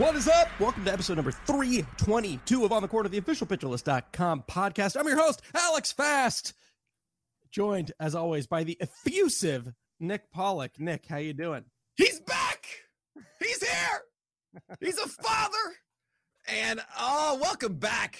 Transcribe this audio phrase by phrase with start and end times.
[0.00, 0.48] What is up?
[0.58, 4.98] Welcome to episode number 322 of On the Corner the official pitcherlist.com podcast.
[4.98, 6.54] I'm your host, Alex Fast,
[7.50, 10.80] joined as always by the effusive Nick Pollack.
[10.80, 11.64] Nick, how you doing?
[11.96, 12.64] He's back.
[13.40, 14.00] He's here.
[14.80, 15.76] He's a father.
[16.48, 18.18] And oh, welcome back.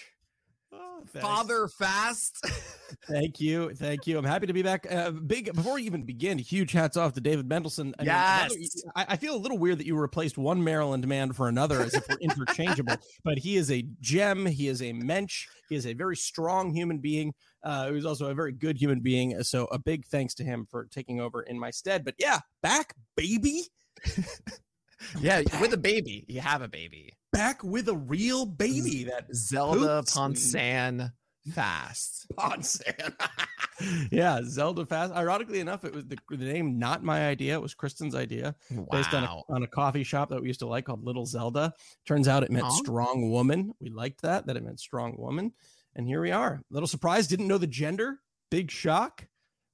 [0.72, 1.02] Oh.
[1.20, 2.44] Father Fast.
[3.08, 3.74] Thank you.
[3.74, 4.18] Thank you.
[4.18, 4.86] I'm happy to be back.
[4.90, 7.92] Uh, big before we even begin, huge hats off to David Mendelson.
[7.98, 8.52] I mean, Yes.
[8.52, 11.80] another- I, I feel a little weird that you replaced one Maryland man for another
[11.80, 14.46] as if we're interchangeable, but he is a gem.
[14.46, 15.48] He is a mensch.
[15.68, 17.34] He is a very strong human being.
[17.64, 19.42] Uh, he's also a very good human being.
[19.42, 22.04] So a big thanks to him for taking over in my stead.
[22.04, 23.64] But yeah, back, baby.
[25.20, 26.24] yeah, with a baby.
[26.28, 27.14] You have a baby.
[27.32, 29.04] Back with a real baby.
[29.04, 30.02] Mm, that Zelda.
[30.02, 31.12] Ponsan mm.
[31.52, 32.26] Fast.
[32.36, 33.14] Ponsan.
[34.10, 35.12] yeah, Zelda Fast.
[35.14, 37.54] Ironically enough, it was the, the name not my idea.
[37.54, 38.54] It was Kristen's idea,
[38.90, 41.72] based on a, on a coffee shop that we used to like called Little Zelda.
[42.06, 43.72] Turns out it meant strong woman.
[43.80, 45.52] We liked that that it meant strong woman,
[45.94, 46.62] and here we are.
[46.70, 47.26] Little surprise.
[47.26, 48.18] Didn't know the gender.
[48.50, 49.26] Big shock.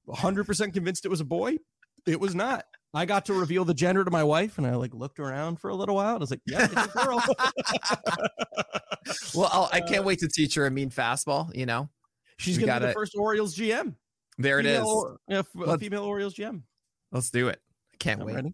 [0.05, 1.57] 100 percent convinced it was a boy.
[2.05, 2.65] It was not.
[2.93, 5.69] I got to reveal the gender to my wife, and I like looked around for
[5.69, 6.15] a little while.
[6.15, 7.21] And I was like, "Yeah, it's a girl."
[9.35, 11.53] well, I'll, I uh, can't wait to teach her a mean fastball.
[11.55, 11.89] You know,
[12.37, 13.95] She's gonna be the first Orioles GM.
[14.37, 14.79] there it is.
[14.79, 16.61] Female yeah, Let's- female Orioles GM.
[17.11, 17.59] Let's do it.
[17.93, 18.35] I can't I'm wait.
[18.35, 18.53] ready.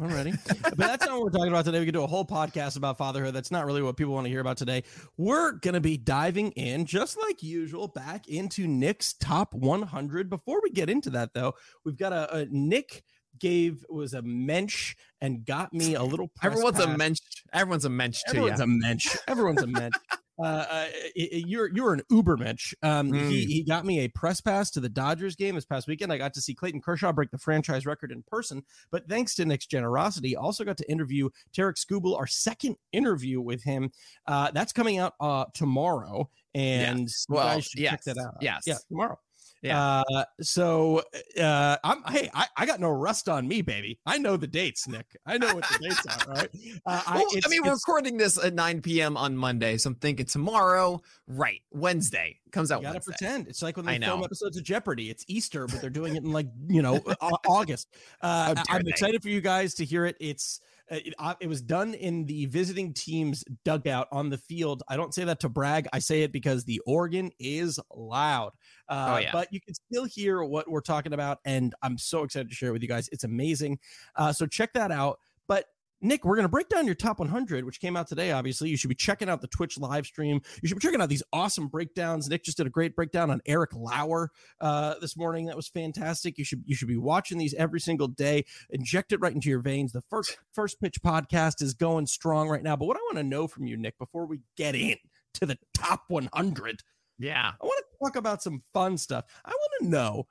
[0.00, 0.32] I'm ready.
[0.62, 1.78] but that's not what we're talking about today.
[1.78, 3.32] We could do a whole podcast about fatherhood.
[3.32, 4.82] That's not really what people want to hear about today.
[5.16, 10.28] We're going to be diving in, just like usual, back into Nick's top 100.
[10.28, 13.04] Before we get into that, though, we've got a, a Nick
[13.38, 16.28] gave was a mensch and got me a little.
[16.36, 17.18] press Everyone's a mensch.
[17.52, 18.64] Everyone's a mensch to Everyone's you.
[18.64, 19.16] a mensch.
[19.28, 19.94] Everyone's a mensch.
[20.36, 22.74] Uh, uh, you're you're an uber mensch.
[22.82, 23.46] Um, he Mm.
[23.46, 26.12] he got me a press pass to the Dodgers game this past weekend.
[26.12, 28.64] I got to see Clayton Kershaw break the franchise record in person.
[28.90, 33.62] But thanks to Nick's generosity, also got to interview Tarik Skubal, our second interview with
[33.62, 33.92] him.
[34.26, 38.34] Uh, that's coming out uh tomorrow, and you Well, guys should check that out.
[38.40, 38.64] yes.
[38.66, 39.20] yeah, tomorrow.
[39.64, 40.02] Yeah.
[40.14, 41.02] Uh, so
[41.40, 43.98] uh, I'm hey, I, I got no rust on me, baby.
[44.04, 45.16] I know the dates, Nick.
[45.24, 46.48] I know what the dates are, right?
[46.86, 49.16] Uh, Well, I, it's- mean, we're recording this at 9 p.m.
[49.16, 51.62] on Monday, so I'm thinking tomorrow, right?
[51.70, 52.80] Wednesday comes out.
[52.82, 53.12] You gotta Wednesday.
[53.26, 53.48] pretend.
[53.48, 55.08] It's like when I they film episodes of Jeopardy.
[55.10, 57.00] It's Easter, but they're doing it in like you know
[57.46, 57.88] August.
[58.20, 60.16] Uh, I'm excited for you guys to hear it.
[60.20, 60.60] It's
[60.90, 64.82] uh, it, uh, it was done in the visiting team's dugout on the field.
[64.88, 65.88] I don't say that to brag.
[65.94, 68.52] I say it because the organ is loud.
[68.88, 69.30] Uh, Oh, yeah.
[69.32, 72.70] But you can still hear what we're talking about, and I'm so excited to share
[72.70, 73.08] it with you guys.
[73.12, 73.78] It's amazing.
[74.16, 75.18] Uh, so check that out.
[75.46, 75.66] But
[76.00, 78.30] Nick, we're going to break down your top 100, which came out today.
[78.32, 80.42] Obviously, you should be checking out the Twitch live stream.
[80.60, 82.28] You should be checking out these awesome breakdowns.
[82.28, 85.46] Nick just did a great breakdown on Eric Lauer uh, this morning.
[85.46, 86.36] That was fantastic.
[86.36, 88.44] You should you should be watching these every single day.
[88.68, 89.92] Inject it right into your veins.
[89.92, 92.76] The first first pitch podcast is going strong right now.
[92.76, 94.96] But what I want to know from you, Nick, before we get in
[95.34, 96.82] to the top 100,
[97.18, 97.52] Yeah.
[97.60, 99.24] I want to talk about some fun stuff.
[99.44, 100.26] I want to know.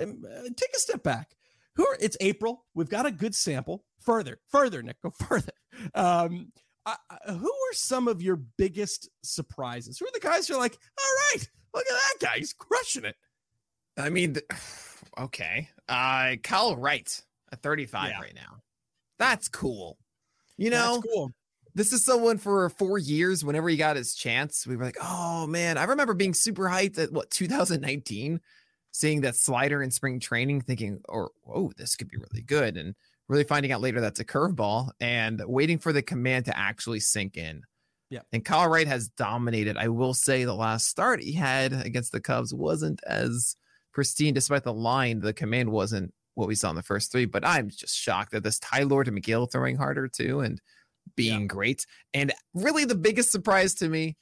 [0.00, 1.36] Um, uh, take a step back.
[1.76, 1.96] Who are?
[2.00, 2.64] It's April.
[2.74, 3.84] We've got a good sample.
[4.00, 5.52] Further, further, Nick, go further.
[5.94, 6.52] Um,
[6.84, 9.98] I, I- who are some of your biggest surprises?
[9.98, 13.04] Who are the guys who are like, all right, look at that guy, he's crushing
[13.04, 13.16] it.
[13.98, 14.36] I mean,
[15.18, 15.68] okay.
[15.88, 17.20] Uh, Kyle Wright
[17.52, 18.20] at 35 Yeah.
[18.20, 18.60] right now.
[19.18, 19.98] That's cool.
[20.58, 21.32] You know, That's cool.
[21.76, 23.44] This is someone for four years.
[23.44, 25.76] Whenever he got his chance, we were like, oh man.
[25.76, 28.40] I remember being super hyped at what 2019,
[28.92, 32.94] seeing that slider in spring training, thinking, or oh, this could be really good, and
[33.28, 37.36] really finding out later that's a curveball, and waiting for the command to actually sink
[37.36, 37.60] in.
[38.08, 38.20] Yeah.
[38.32, 39.76] And Kyle Wright has dominated.
[39.76, 43.54] I will say the last start he had against the Cubs wasn't as
[43.92, 45.20] pristine, despite the line.
[45.20, 48.44] The command wasn't what we saw in the first three, but I'm just shocked that
[48.44, 50.58] this Ty Lord and Megill throwing harder too and
[51.14, 51.46] being yeah.
[51.46, 51.86] great.
[52.14, 54.16] And really the biggest surprise to me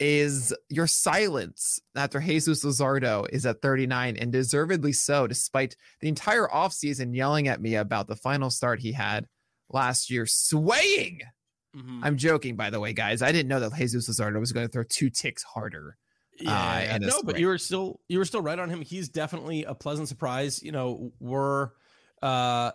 [0.00, 6.48] is your silence after Jesus Luzardo is at 39 and deservedly so, despite the entire
[6.48, 9.26] offseason yelling at me about the final start he had
[9.70, 11.20] last year, swaying.
[11.76, 12.04] Mm-hmm.
[12.04, 13.22] I'm joking, by the way, guys.
[13.22, 15.96] I didn't know that Jesus Luzardo was going to throw two ticks harder.
[16.40, 18.80] Yeah, uh, no, but you were still you were still right on him.
[18.80, 20.62] He's definitely a pleasant surprise.
[20.62, 21.70] You know, we're
[22.22, 22.72] uh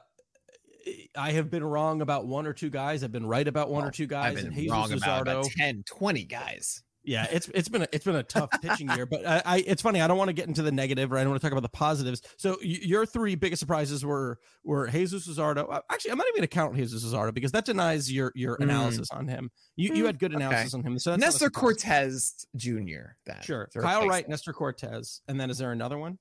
[1.15, 3.03] I have been wrong about one or two guys.
[3.03, 4.37] I've been right about one well, or two guys.
[4.37, 6.83] I've been wrong about, about 10, 20 guys.
[7.03, 9.81] Yeah, it's it's been a, it's been a tough pitching year, but I, I, it's
[9.81, 10.01] funny.
[10.01, 11.63] I don't want to get into the negative, or I don't want to talk about
[11.63, 12.21] the positives.
[12.37, 15.71] So your three biggest surprises were were Jesus Luzardo.
[15.71, 18.57] Uh, actually, I'm not even going to count Jesus Luzardo because that denies your your
[18.57, 18.63] mm.
[18.63, 19.49] analysis on him.
[19.75, 20.81] You you had good analysis okay.
[20.81, 20.99] on him.
[20.99, 23.15] So Nestor Cortes Jr.
[23.25, 26.19] That sure, Kyle Wright, Nestor Cortes, and then is there another one?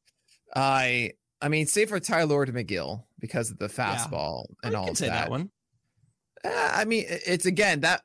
[0.55, 4.69] I I mean, say for Tylor to Megill because of the fastball yeah.
[4.69, 5.25] and all say that.
[5.25, 5.51] that one.
[6.45, 8.03] Uh, I mean, it's again that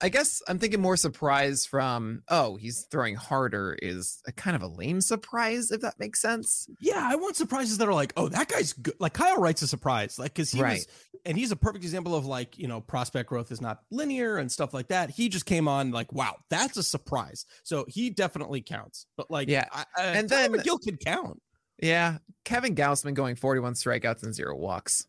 [0.00, 4.62] I guess I'm thinking more surprise from oh he's throwing harder is a kind of
[4.62, 6.68] a lame surprise if that makes sense.
[6.80, 8.94] Yeah, I want surprises that are like oh that guy's good.
[8.98, 10.74] Like Kyle Wright's a surprise, like because he right.
[10.74, 10.88] was
[11.24, 14.50] and he's a perfect example of like you know prospect growth is not linear and
[14.50, 15.10] stuff like that.
[15.10, 17.46] He just came on like wow that's a surprise.
[17.62, 19.06] So he definitely counts.
[19.16, 21.40] But like yeah, I, I, and then Megill could count.
[21.80, 25.06] Yeah, Kevin Gausman going 41 strikeouts and zero walks.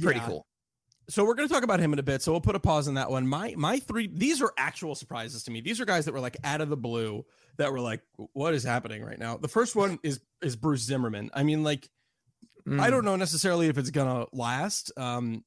[0.00, 0.26] Pretty yeah.
[0.26, 0.46] cool
[1.10, 2.22] so we're going to talk about him in a bit.
[2.22, 3.26] So we'll put a pause on that one.
[3.26, 5.60] My my three these are actual surprises to me.
[5.60, 7.24] These are guys that were like out of the blue
[7.56, 8.02] that were like,
[8.34, 9.36] what is happening right now?
[9.36, 11.30] The first one is is Bruce Zimmermann.
[11.32, 11.88] I mean, like,
[12.66, 12.78] mm.
[12.78, 15.44] I don't know necessarily if it's gonna last, um,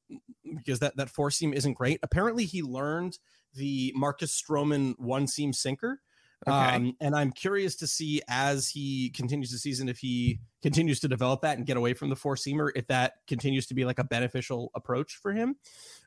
[0.56, 2.00] because that that four seam isn't great.
[2.02, 3.18] Apparently, he learned
[3.54, 6.00] the Marcus Stroman one seam sinker.
[6.46, 6.76] Okay.
[6.76, 11.08] Um, and I'm curious to see as he continues the season if he continues to
[11.08, 14.00] develop that and get away from the four seamer, if that continues to be like
[14.00, 15.56] a beneficial approach for him,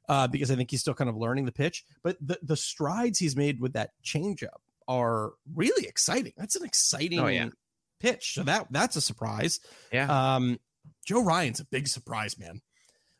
[0.10, 1.86] uh, because I think he's still kind of learning the pitch.
[2.04, 6.34] But the the strides he's made with that changeup are really exciting.
[6.38, 7.50] That's an exciting oh, yeah.
[8.00, 8.34] pitch.
[8.34, 9.60] So that that's a surprise.
[9.94, 10.36] Yeah.
[10.36, 10.60] Um,
[11.06, 12.62] Joe Ryan's a big surprise, man.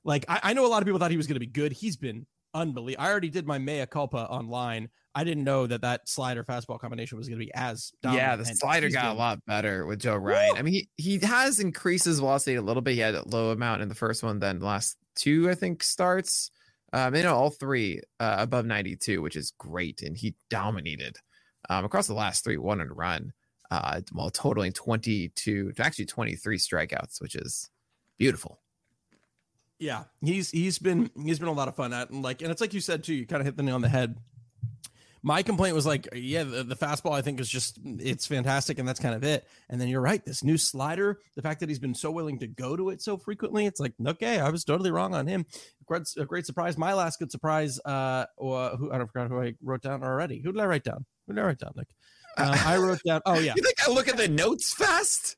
[0.04, 1.72] Like I, I know a lot of people thought he was going to be good.
[1.72, 2.26] He's been
[2.56, 3.06] unbelievable.
[3.06, 4.90] I already did my mea culpa online.
[5.14, 8.28] I didn't know that that slider fastball combination was going to be as dominant.
[8.28, 9.12] Yeah, the slider got been...
[9.12, 10.54] a lot better with Joe Ryan.
[10.54, 10.60] Woo!
[10.60, 12.96] I mean, he, he has increased his velocity a little bit.
[12.96, 15.84] He had a low amount in the first one, then the last two, I think,
[15.84, 16.50] starts.
[16.92, 20.02] Um, you know, all three uh, above 92, which is great.
[20.02, 21.18] And he dominated
[21.70, 23.34] um, across the last three, one and run,
[23.72, 27.70] uh, while totaling 22 actually 23 strikeouts, which is
[28.18, 28.62] beautiful.
[29.80, 32.62] Yeah, he's he's been he's been a lot of fun at and like and it's
[32.62, 33.14] like you said too.
[33.14, 34.18] You kind of hit the nail on the head.
[35.22, 38.88] My complaint was like, yeah, the, the fastball I think is just it's fantastic and
[38.88, 39.48] that's kind of it.
[39.70, 42.48] And then you're right, this new slider, the fact that he's been so willing to
[42.48, 45.46] go to it so frequently, it's like okay, I was totally wrong on him.
[45.86, 46.78] Great, a great surprise.
[46.78, 50.42] My last good surprise, uh, or who I don't forgot who I wrote down already.
[50.42, 51.06] Who did I write down?
[51.28, 51.88] Who did I write down, Nick?
[52.38, 53.22] Uh, I wrote down.
[53.26, 53.54] Oh yeah.
[53.58, 55.38] You think I look at the notes fast?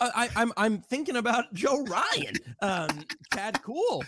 [0.00, 2.88] I, am I'm, I'm thinking about Joe Ryan, um,
[3.34, 4.04] Chad Kuhl.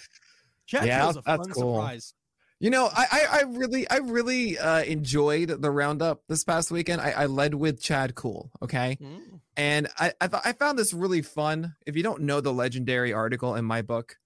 [0.66, 1.76] Chad yeah, Kuhl's a that's fun cool.
[1.76, 2.14] surprise.
[2.60, 7.00] You know, I, I, I really, I really uh, enjoyed the roundup this past weekend.
[7.00, 9.40] I, I led with Chad Kuhl, okay, mm.
[9.56, 11.74] and I, I, th- I found this really fun.
[11.86, 14.16] If you don't know the legendary article in my book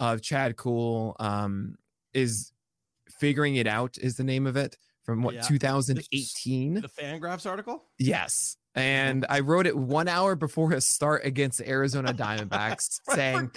[0.00, 1.76] of Chad Kuhl, um,
[2.12, 2.52] is
[3.18, 5.42] figuring it out is the name of it from what yeah.
[5.42, 6.74] 2018.
[6.74, 7.84] The Fangraphs article.
[7.98, 13.50] Yes, and I wrote it one hour before his start against the Arizona Diamondbacks, saying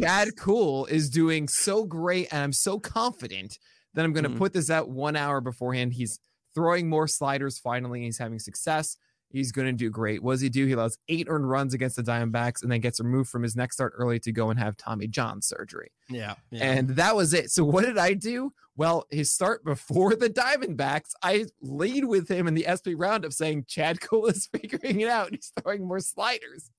[0.00, 3.58] Chad Kuhl is doing so great, and I'm so confident
[3.94, 4.38] that I'm going to mm.
[4.38, 5.94] put this out one hour beforehand.
[5.94, 6.20] He's
[6.54, 8.96] throwing more sliders finally, and he's having success.
[9.32, 10.22] He's going to do great.
[10.22, 10.66] What does he do?
[10.66, 13.76] He allows eight earned runs against the Diamondbacks and then gets removed from his next
[13.76, 15.92] start early to go and have Tommy John surgery.
[16.08, 16.64] Yeah, yeah.
[16.64, 17.50] And that was it.
[17.50, 18.52] So, what did I do?
[18.76, 23.66] Well, his start before the Diamondbacks, I lead with him in the SP roundup saying
[23.68, 25.30] Chad Kuhl is figuring it out.
[25.30, 26.70] He's throwing more sliders.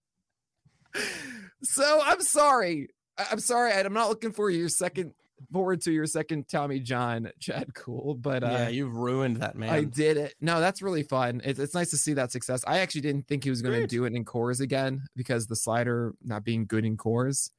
[1.63, 2.89] So, I'm sorry.
[3.17, 3.71] I'm sorry.
[3.71, 5.13] I'm not looking for your second
[5.51, 8.15] forward to your second Tommy John, Chad Kuhl.
[8.15, 9.69] But uh, yeah, you've ruined that man.
[9.69, 10.35] I did it.
[10.41, 11.41] No, that's really fun.
[11.43, 12.63] It's, it's nice to see that success.
[12.67, 15.55] I actually didn't think he was going to do it in Coors again because the
[15.55, 17.49] slider not being good in Coors.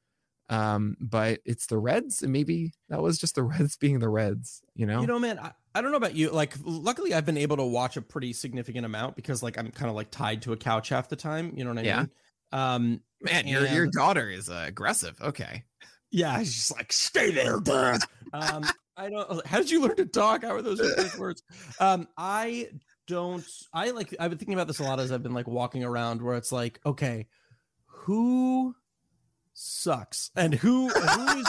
[0.49, 4.61] Um, but it's the Reds, and maybe that was just the Reds being the Reds,
[4.75, 5.01] you know?
[5.01, 6.31] You know, man, I, I don't know about you.
[6.31, 9.89] Like, luckily, I've been able to watch a pretty significant amount because, like, I'm kind
[9.89, 11.55] of like tied to a couch half the time.
[11.57, 11.99] You know what I Yeah.
[12.01, 12.11] mean?
[12.53, 15.17] Um, Man, your your daughter is uh, aggressive.
[15.23, 15.63] Okay.
[16.13, 18.01] Yeah, he's just like, stay there, Dad.
[18.33, 19.47] um, I don't.
[19.47, 20.43] How did you learn to talk?
[20.45, 20.81] How are those
[21.19, 21.43] words?
[21.81, 22.69] Um, I
[23.09, 23.45] don't.
[23.73, 24.15] I like.
[24.21, 26.53] I've been thinking about this a lot as I've been like walking around, where it's
[26.53, 27.27] like, okay,
[27.87, 28.75] who
[29.55, 31.47] sucks and who who is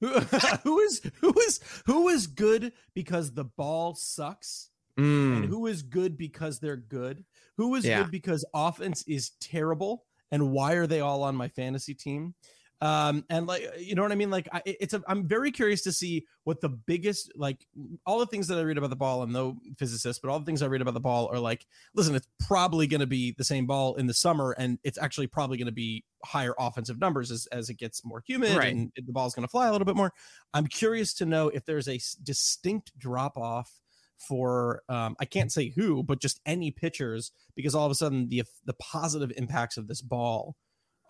[0.00, 0.08] who,
[0.64, 5.82] who is who is who is good because the ball sucks and Mm, who is
[5.82, 7.22] good because they're good
[7.58, 8.02] who is Yeah.
[8.02, 12.34] good because offense is terrible and why are they all on my fantasy team
[12.82, 15.82] um and like you know what i mean like I, it's a, i'm very curious
[15.84, 17.66] to see what the biggest like
[18.04, 20.44] all the things that i read about the ball i'm no physicist but all the
[20.44, 23.44] things i read about the ball are like listen it's probably going to be the
[23.44, 27.30] same ball in the summer and it's actually probably going to be higher offensive numbers
[27.30, 28.74] as, as it gets more humid Right.
[28.74, 30.12] and the ball's going to fly a little bit more
[30.52, 33.80] i'm curious to know if there's a distinct drop off
[34.18, 38.30] for um, I can't say who, but just any pitchers, because all of a sudden
[38.30, 40.56] the the positive impacts of this ball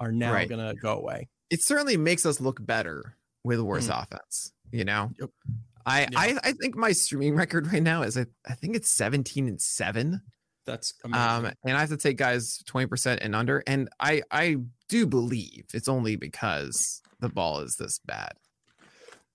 [0.00, 0.48] are now Right.
[0.48, 1.28] gonna go away.
[1.50, 5.10] It certainly makes us look better with worse offense, you know?
[5.20, 5.30] Yep.
[5.84, 6.18] I, Yeah.
[6.18, 9.60] I I think my streaming record right now is I, I think it's 17 and
[9.60, 10.20] 7.
[10.66, 11.46] That's amazing.
[11.46, 13.62] Um, and I have to take guys 20% and under.
[13.68, 14.56] And I I
[14.88, 18.32] do believe it's only because the ball is this bad.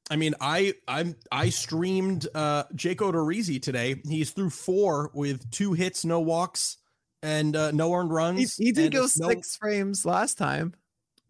[0.10, 4.02] I mean, I I'm I streamed uh Jake Odorizzi today.
[4.06, 6.76] He's through four with two hits, no walks,
[7.24, 8.58] and uh, no earned runs.
[8.58, 10.74] he did and go no- six frames last time.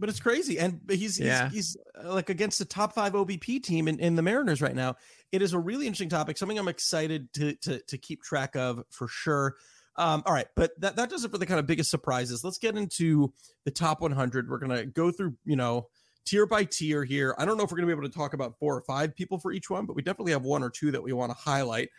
[0.01, 0.57] But it's crazy.
[0.57, 1.49] And he's he's, Yeah.
[1.49, 4.95] he's uh, like against the top five OBP team in, in the Mariners right now.
[5.31, 8.83] It is a really interesting topic, something I'm excited to to, to keep track of
[8.89, 9.55] for sure.
[9.97, 12.43] Um, all right, but that, that does it for the kind of biggest surprises.
[12.43, 13.31] Let's get into
[13.65, 14.49] the top 100.
[14.49, 15.87] We're gonna go through, you know,
[16.25, 17.35] tier by tier here.
[17.37, 19.37] I don't know if we're gonna be able to talk about four or five people
[19.37, 21.89] for each one, but we definitely have one or two that we want to highlight.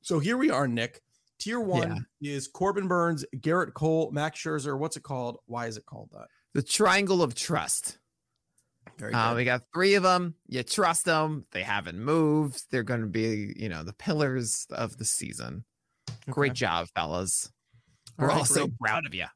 [0.00, 1.02] So here we are, Nick.
[1.38, 4.76] Tier one is Corbin Burnes, Gerrit Cole, Max Scherzer.
[4.76, 5.38] What's it called?
[5.46, 6.26] Why is it called that?
[6.54, 7.98] The triangle of trust.
[9.00, 10.34] Uh, we got three of them.
[10.48, 11.44] You trust them.
[11.52, 12.64] They haven't moved.
[12.70, 15.64] They're going to be, you know, the pillars of the season.
[16.28, 17.52] Great job, fellas.
[18.18, 19.26] All We're right, all so proud of you.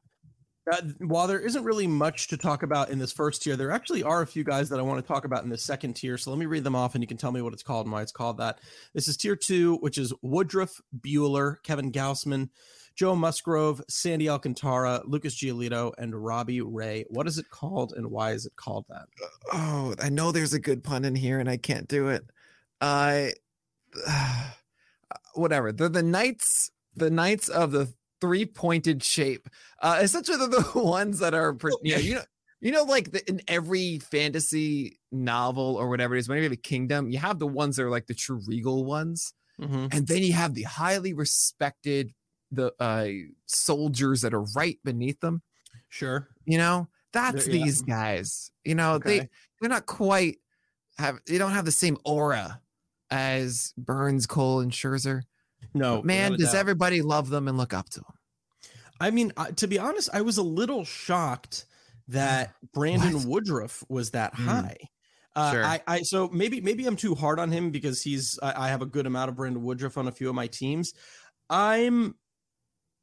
[0.71, 4.01] Uh, while there isn't really much to talk about in this first tier, there actually
[4.01, 6.17] are a few guys that I want to talk about in the second tier.
[6.17, 7.91] So let me read them off and you can tell me what it's called and
[7.91, 8.59] why it's called that.
[8.93, 12.49] This is tier two, which is Woodruff, Buehler, Kevin Gausman,
[12.95, 17.05] Joe Musgrove, Sandy Alcantara, Lucas Giolito, and Robbie Ray.
[17.09, 19.07] What is it called and why is it called that?
[19.51, 22.23] Oh, I know there's a good pun in here and I can't do it.
[22.81, 23.33] I
[25.35, 25.71] whatever.
[25.71, 29.49] They're the knights, the knights of the three-pointed shape.
[29.81, 32.21] Uh essentially they're the ones that are yeah, you know
[32.61, 36.57] you know like the, in every fantasy novel or whatever it is, whenever you have
[36.57, 39.33] a kingdom, you have the ones that are like the true regal ones.
[39.61, 39.93] Mhm.
[39.93, 42.11] and then you have the highly respected
[42.53, 43.07] the uh
[43.45, 45.41] soldiers that are right beneath them
[45.89, 46.27] Sure.
[46.45, 47.53] you know that's yeah.
[47.53, 49.29] these guys you know they Okay.
[49.59, 50.37] they're not quite
[50.97, 52.61] have they don't have the same aura
[53.11, 55.21] as Burnes cole and scherzer
[55.73, 56.55] No, But man does doubt.
[56.59, 58.13] everybody love them and look up to them
[59.01, 61.65] I mean, uh, to be honest, I was a little shocked
[62.07, 63.25] that Brandon What?
[63.27, 64.45] Woodruff was that Mm.
[64.45, 64.77] high.
[65.35, 65.65] Uh, Sure.
[65.65, 68.81] I, I so maybe maybe I'm too hard on him because he's I, I have
[68.83, 70.93] a good amount of Brandon Woodruff on a few of my teams.
[71.49, 72.15] I'm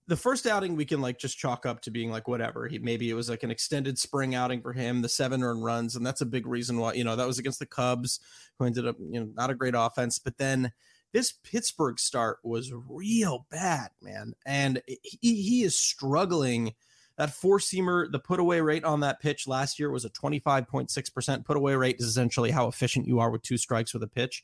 [0.07, 2.67] the first outing we can like just chalk up to being like whatever.
[2.67, 5.97] He maybe it was like an extended spring outing for him, the seven earned runs,
[5.97, 8.21] and that's a big reason why you know that was against the Cubs,
[8.59, 10.73] who ended up you know not a great offense, but then
[11.13, 16.75] this Pittsburgh start was real bad, man, and he he is struggling.
[17.17, 21.45] That four seamer, the put away rate on that pitch last year was a 25.6%
[21.45, 24.43] put away rate, is essentially how efficient you are with two strikes with a pitch.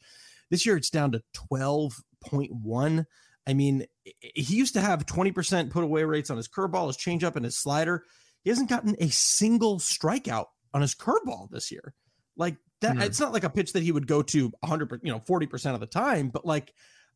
[0.51, 3.07] This year it's down to 12.1.
[3.47, 7.37] I mean, he used to have 20% put away rates on his curveball, his changeup,
[7.37, 8.05] and his slider.
[8.43, 11.95] He hasn't gotten a single strikeout on his curveball this year.
[12.37, 13.03] Like that, Hmm.
[13.03, 15.81] it's not like a pitch that he would go to 100, you know, 40% of
[15.81, 16.73] the time, but like,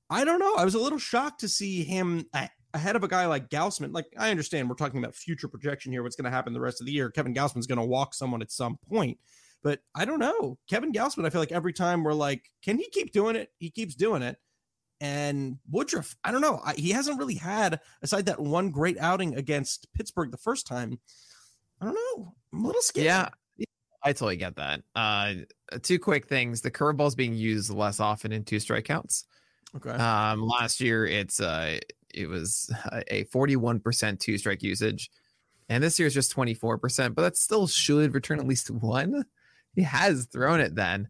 [0.08, 0.54] I don't know.
[0.56, 2.26] I was a little shocked to see him
[2.74, 3.92] ahead of a guy like Gausman.
[3.92, 6.80] Like, I understand we're talking about future projection here, what's going to happen the rest
[6.80, 7.10] of the year.
[7.10, 9.18] Kevin Gausman's going to walk someone at some point,
[9.62, 10.58] but I don't know.
[10.68, 13.50] Kevin Gausman, I feel like every time we're like, can he keep doing it?
[13.58, 14.38] He keeps doing it.
[15.00, 16.60] And Woodruff, I don't know.
[16.64, 20.98] I, he hasn't really had, aside that one great outing against Pittsburgh the first time.
[21.80, 22.34] I don't know.
[22.52, 23.06] I'm a little scared.
[23.06, 23.28] yeah
[24.02, 25.34] i totally get that uh
[25.82, 29.24] two quick things the curveball's being used less often in two strikeouts
[29.76, 29.90] Okay.
[29.90, 31.78] Um, last year it's uh
[32.12, 32.70] it was
[33.08, 35.10] a 41% two strike usage,
[35.68, 39.24] and this year is just 24%, but that still should return at least one.
[39.76, 41.08] he has thrown it then.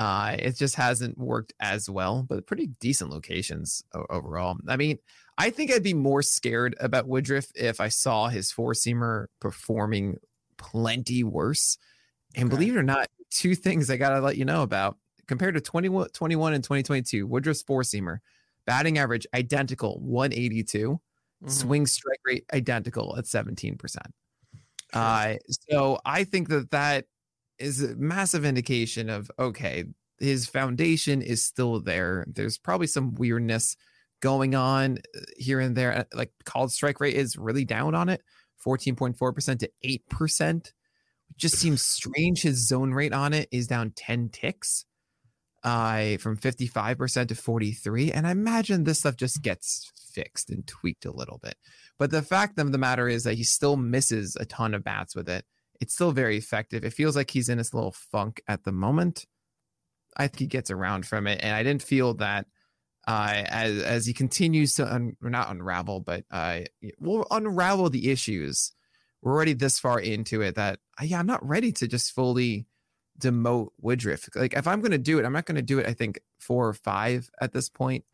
[0.00, 4.56] Uh, it just hasn't worked as well, but pretty decent locations overall.
[4.66, 4.98] I mean,
[5.36, 10.16] I think I'd be more scared about Woodruff if I saw his four seamer performing
[10.56, 11.76] plenty worse.
[12.34, 12.50] And Okay.
[12.50, 15.60] believe it or not, two things I got to let you know about compared to
[15.60, 18.18] 21, 21 and 2022, Woodruff's four seamer
[18.66, 21.00] batting average identical 182,
[21.40, 21.50] Mhm.
[21.50, 24.14] swing strike rate identical at 17%.
[24.92, 25.36] Uh,
[25.70, 27.06] so I think that that
[27.60, 29.84] is a massive indication of okay,
[30.18, 32.24] his foundation is still there.
[32.28, 33.76] There's probably some weirdness
[34.20, 35.98] going on uh, here and there.
[35.98, 38.22] Uh, Like called strike rate is really down on it,
[38.64, 40.66] 14.4% to 8%.
[40.66, 40.72] It
[41.36, 42.42] just seems strange.
[42.42, 44.84] His zone rate on it is down 10 ticks
[45.64, 48.12] uh, from 55% to 43.
[48.12, 51.56] And I imagine this stuff just gets fixed and tweaked a little bit.
[51.98, 55.14] But the fact of the matter is that he still misses a ton of bats
[55.14, 55.44] with it.
[55.80, 56.84] It's still very effective.
[56.84, 59.26] It feels like he's in this little funk at the moment.
[60.16, 62.46] I think he gets around from it, and I didn't feel that
[63.06, 66.60] uh, as as he continues to un, not unravel, but uh,
[66.98, 68.72] will unravel the issues.
[69.22, 72.66] We're already this far into it that uh, yeah, I'm not ready to just fully
[73.20, 74.28] demote Woodruff.
[74.34, 75.86] Like if I'm going to do it, I'm not going to do it.
[75.86, 78.04] I think four or five at this point.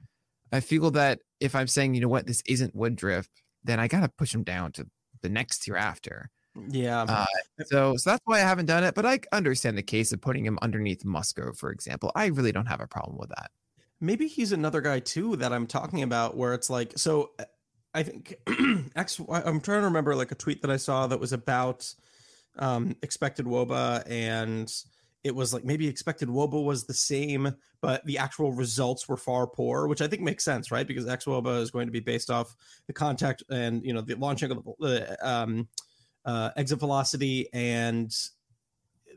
[0.52, 3.28] I feel that if I'm saying, you know what, this isn't Woodruff,
[3.64, 4.86] then I got to push him down to
[5.22, 6.30] the next year after.
[6.70, 7.02] Yeah.
[7.08, 7.24] Uh,
[7.66, 8.94] so, so that's why I haven't done it.
[8.94, 12.12] But I understand the case of putting him underneath Musgrove, for example.
[12.14, 13.50] I really don't have a problem with that.
[14.00, 17.44] maybe he's another guy too that I'm talking about where it's like so uh,
[17.94, 18.34] I think
[18.96, 21.92] X I'm trying to remember like a tweet that I saw that was about
[22.58, 24.70] um expected woba and
[25.24, 29.46] it was like maybe expected woba was the same but the actual results were far
[29.46, 32.30] poor which I think makes sense right because X woba is going to be based
[32.30, 32.54] off
[32.86, 35.68] the contact and you know the launching of the uh, um
[36.26, 38.14] uh exit velocity and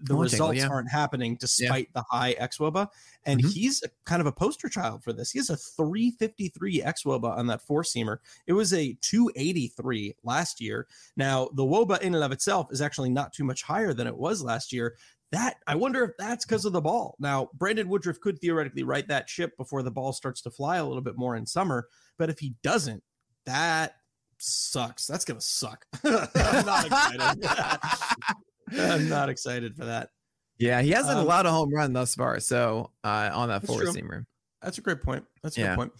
[0.03, 0.67] the results yeah.
[0.67, 2.87] aren't happening despite the high xwoba.
[3.25, 3.51] And Mhm.
[3.51, 5.31] he's a, kind of a poster child for this.
[5.31, 10.87] He has a 353 xwoba on that four seamer it was a 283 last year.
[11.17, 14.15] Now the woba in and of itself is actually not too much higher than it
[14.17, 14.95] was last year.
[15.31, 17.15] That i wonder if that's because of the ball.
[17.19, 20.85] Now brandon woodruff could theoretically right that ship before the ball starts to fly a
[20.85, 23.03] little bit more in summer but if he doesn't
[23.45, 23.95] that
[24.41, 27.45] sucks that's gonna suck i'm not excited
[28.79, 30.09] i'm not excited for that
[30.57, 32.39] Yeah, he hasn't Um, allowed a home run thus far.
[32.41, 33.93] So uh, on that That's four true.
[33.93, 34.25] seamer.
[34.61, 35.23] That's a great point.
[35.41, 35.67] That's a Yeah.
[35.69, 35.91] good point.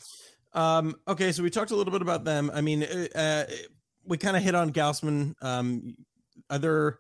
[0.54, 2.52] Um, okay, so we talked a little bit about them.
[2.54, 3.44] I mean, uh, uh,
[4.04, 5.34] we kind of hit on Gausman.
[5.42, 5.96] Um,
[6.50, 7.00] other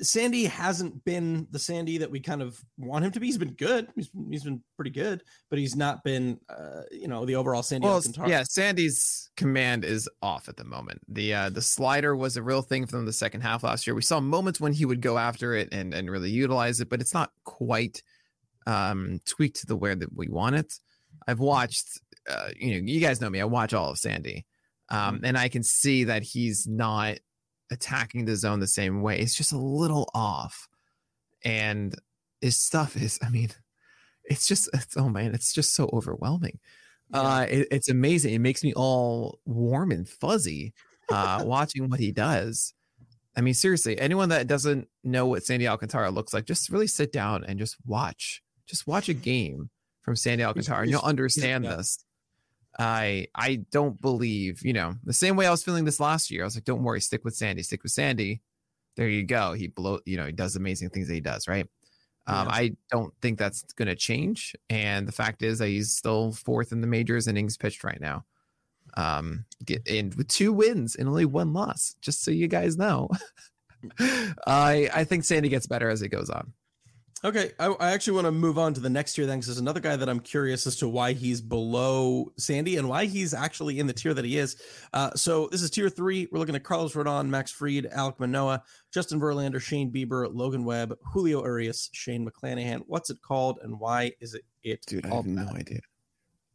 [0.00, 3.26] Sandy hasn't been the Sandy that we kind of want him to be.
[3.26, 3.88] He's been good.
[3.96, 7.86] He's, he's been pretty good, but he's not been, uh, you know, the overall Sandy.
[7.86, 11.00] Well, yeah, Sandy's command is off at the moment.
[11.08, 13.94] The uh, the slider was a real thing for them the second half last year.
[13.94, 17.00] We saw moments when he would go after it and and really utilize it, but
[17.00, 18.02] it's not quite
[18.66, 20.74] um, tweaked to the way that we want it.
[21.26, 23.40] I've watched, uh, you know, you guys know me.
[23.40, 24.46] I watch all of Sandy,
[24.90, 27.18] um, and I can see that he's not
[27.70, 29.18] attacking the zone the same way.
[29.18, 30.68] It's just a little off,
[31.44, 31.94] and
[32.40, 33.18] his stuff is.
[33.22, 33.50] I mean,
[34.24, 34.68] it's just.
[34.72, 36.58] It's, oh man, it's just so overwhelming.
[37.12, 38.34] Uh, it, it's amazing.
[38.34, 40.74] It makes me all warm and fuzzy
[41.08, 42.74] uh, watching what he does.
[43.36, 47.12] I mean, seriously, anyone that doesn't know what Sandy Alcantara looks like, just really sit
[47.12, 48.42] down and just watch.
[48.66, 49.70] Just watch a game
[50.02, 52.04] from Sandy Alcantara, and you'll understand this.
[52.78, 56.42] I I don't believe, you know, the same way I was feeling this last year.
[56.42, 58.40] I was like, don't worry, stick with Sandy, stick with Sandy.
[58.96, 59.52] There you go.
[59.52, 61.66] He blow, you know, he does amazing things that he does, right?
[62.28, 64.54] Um, I don't think that's going to change.
[64.68, 68.26] And the fact is that he's still fourth in the majors innings pitched right now.
[68.98, 73.08] Um, get in with two wins and only one loss, just so you guys know.
[74.46, 76.52] I I think Sandy gets better as it goes on.
[77.24, 79.58] Okay, I, I actually want to move on to the next tier then, because there's
[79.58, 83.80] another guy that I'm curious as to why he's below Sandy and why he's actually
[83.80, 84.62] in the tier that he is.
[84.92, 86.28] Uh, so this is tier three.
[86.30, 90.96] We're looking at Carlos Rodon, Max Fried, Alek Manoah, Justin Verlander, Shane Bieber, Logan Webb,
[91.02, 92.82] Julio Urias, Shane McClanahan.
[92.86, 95.56] What's it called, and why is it it Dude, I have no that?
[95.56, 95.80] idea.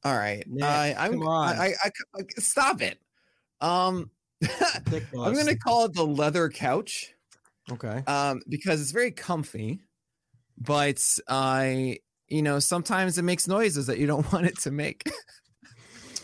[0.05, 1.57] All right, Nick, I, I'm, come on.
[1.57, 2.99] I, I, I, stop it.
[3.59, 4.09] Um,
[4.59, 7.13] I'm gonna call it the leather couch.
[7.71, 8.03] Okay.
[8.07, 9.79] um, because it's very comfy,
[10.57, 15.09] but I, you know, sometimes it makes noises that you don't want it to make.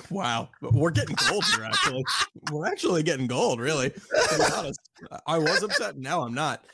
[0.10, 1.64] Wow, we're getting gold here.
[1.66, 2.04] Actually,
[2.52, 3.60] we're actually getting gold.
[3.60, 4.80] Really, to be honest,
[5.28, 5.98] I was upset.
[5.98, 6.66] Now I'm not.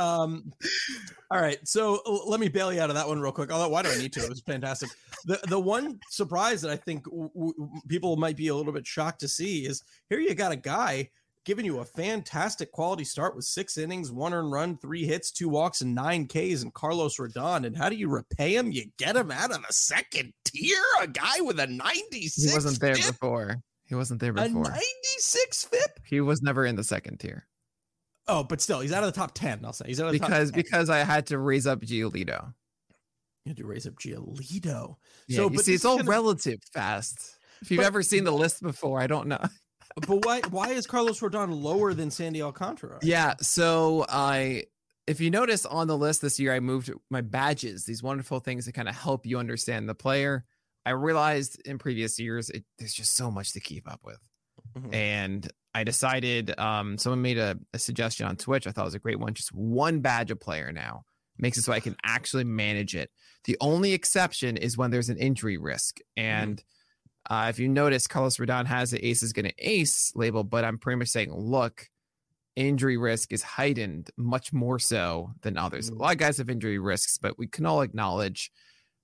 [0.00, 0.52] Um,
[1.30, 3.50] all right, so let me bail you out of that one real quick.
[3.50, 4.20] Although, why do I need to?
[4.20, 4.90] It was fantastic.
[5.24, 8.86] The the one surprise that I think w- w- people might be a little bit
[8.86, 10.20] shocked to see is here.
[10.20, 11.10] You got a guy
[11.44, 15.48] given you a fantastic quality start with six innings, one earned run, three hits, two
[15.48, 17.66] walks, and nine Ks, and Carlos Rodon.
[17.66, 18.72] And how do you repay him?
[18.72, 20.76] You get him out of the second tier.
[21.02, 22.50] A guy with a 96.
[22.50, 23.06] He wasn't there FIP?
[23.06, 23.56] before.
[23.86, 24.46] He wasn't there before.
[24.46, 24.70] A before.
[24.72, 26.00] 96 FIP.
[26.06, 27.46] He was never in the second tier
[28.26, 29.64] Oh, but still, he's out of the top 10.
[29.66, 30.62] I'll say he's out of the because top 10.
[30.64, 32.54] because I had to raise up Giolito.
[33.44, 34.96] you had to raise up Giolito.
[35.28, 37.18] Yeah, So, but see, it's all gonna- relative fast.
[37.60, 39.44] If you've But- ever seen the list before, I don't know.
[39.96, 42.98] But why why is Carlos Rodon lower than Sandy Alcantara?
[43.02, 43.34] Yeah.
[43.40, 44.64] So I,
[45.06, 48.66] if you notice on the list this year, I moved my badges, these wonderful things
[48.66, 50.44] that kind of help you understand the player.
[50.84, 54.18] I realized in previous years, it, there's just so much to keep up with.
[54.76, 54.94] Mhm.
[54.94, 58.66] And I decided, um, someone made a, a suggestion on Twitch.
[58.66, 59.34] I thought it was a great one.
[59.34, 61.04] Just one badge a player now
[61.38, 63.10] makes it so I can actually manage it.
[63.44, 65.98] The only exception is when there's an injury risk.
[66.16, 66.62] And
[67.30, 70.64] uh, if you notice, Carlos Rodon has the ace is going to ace label, but
[70.64, 71.88] I'm pretty much saying, look,
[72.56, 75.88] injury risk is heightened much more so than others.
[75.88, 75.98] A Mm.
[75.98, 78.50] lot of guys have injury risks, but we can all acknowledge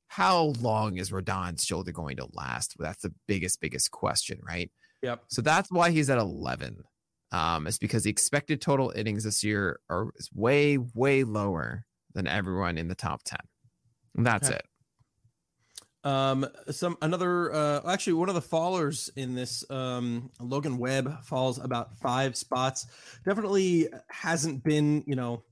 [0.08, 2.74] how long is Rodon's shoulder going to last?
[2.78, 4.70] That's the biggest, biggest question, right?
[5.02, 5.24] Yep.
[5.28, 6.82] So that's why he's at 11.
[7.32, 12.26] Um, it's because the expected total innings this year are is way, way lower than
[12.26, 13.38] everyone in the top 10.
[14.16, 14.56] And that's Okay.
[14.58, 14.64] it.
[16.02, 21.58] Um, some another uh actually one of the fallers in this um Logan Webb falls
[21.58, 22.86] about five spots.
[23.24, 25.44] Definitely hasn't been, you know,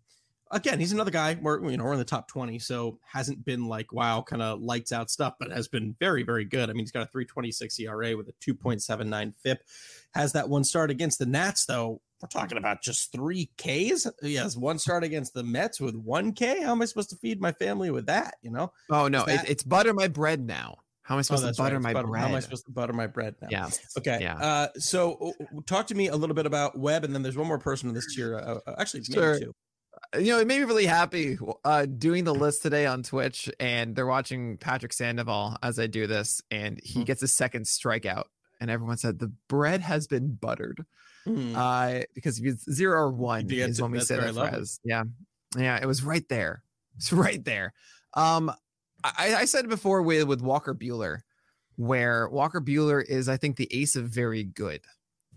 [0.50, 3.66] again, he's another guy We're you know we're in the top 20, so hasn't been
[3.66, 6.70] like wow, kind of lights out stuff, but has been very, very good.
[6.70, 9.58] I mean, he's got a 326 ERA with a 2.79 FIP.
[10.14, 12.00] Has that one start against the Nats, though.
[12.20, 14.07] We're talking about just three Ks.
[14.22, 16.62] He has one start against the Mets with one K.
[16.62, 18.35] How am I supposed to feed my family with that?
[18.42, 18.72] You know?
[18.90, 20.78] Oh, no, that- it's butter my bread now.
[21.02, 21.57] How am I supposed to Oh, right.
[21.57, 22.22] butter It's my butter- bread?
[22.22, 23.48] How am I supposed to butter my bread now?
[23.50, 23.70] yeah.
[23.96, 24.18] Okay.
[24.20, 24.35] Yeah.
[24.37, 27.46] Uh, so uh, talk to me a little bit about Webb, and then there's one
[27.46, 28.37] more person in this tier.
[28.37, 29.38] Uh, uh, actually, Sure.
[29.38, 29.54] two.
[30.14, 33.94] you know, it made me really happy uh, doing the list today on Twitch, and
[33.96, 37.07] they're watching Patrick Sandoval as I do this, and he Mhm.
[37.07, 38.24] gets a second strikeout,
[38.61, 40.85] and everyone said the bread has been buttered,
[41.28, 41.56] Hmm.
[41.56, 44.78] uh, because if it's zero or one Yeah, is when we very that.
[44.84, 45.04] Yeah,
[45.56, 46.62] yeah, it was right there.
[46.96, 47.74] It's right there.
[48.14, 48.50] Um,
[49.04, 51.20] I, I said before with with Walker Buehler,
[51.76, 54.80] where Walker Buehler is, I think, the ace of very good.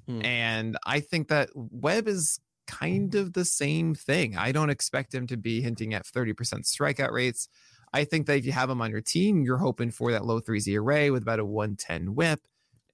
[0.07, 0.25] Hmm.
[0.25, 4.37] And I think that Webb is kind of the same thing.
[4.37, 7.47] I don't expect him to be hinting at 30% strikeout rates.
[7.93, 10.39] I think that if you have him on your team, you're hoping for that low
[10.39, 12.39] threes ERA with about a 110 whip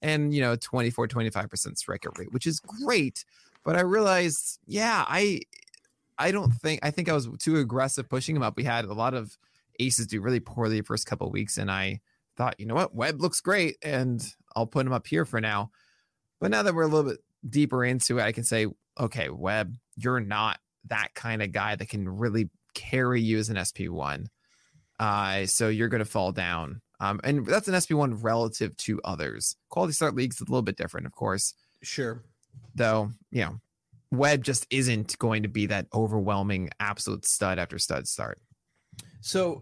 [0.02, 3.24] and, you know, 24, 25% strikeout rate, which is great.
[3.64, 5.40] But I realized, yeah, I
[6.18, 8.56] I don't think I think I was too aggressive pushing him up.
[8.56, 9.36] We had a lot of
[9.78, 12.00] aces do really poorly the first couple of weeks, and I
[12.36, 14.24] thought, you know what, Webb looks great, and
[14.56, 15.70] I'll put him up here for now.
[16.40, 18.66] But now that we're a little bit deeper into it, I can say,
[18.98, 23.56] okay, Webb, you're not that kind of guy that can really carry you as an
[23.56, 24.26] SP1.
[24.98, 26.80] Uh, so you're going to fall down.
[27.00, 29.56] Um, and that's an SP1 relative to others.
[29.68, 32.24] Quality start leagues is a little bit different, of course, Sure.
[32.74, 33.60] though, you know,
[34.10, 38.40] Webb just isn't going to be that overwhelming absolute stud after stud start.
[39.20, 39.60] So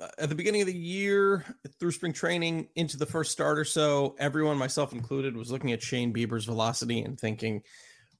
[0.00, 1.44] uh, at the beginning of the year,
[1.78, 5.82] through spring training into the first start or so, everyone, myself included, was looking at
[5.82, 7.62] Shane Bieber's velocity and thinking,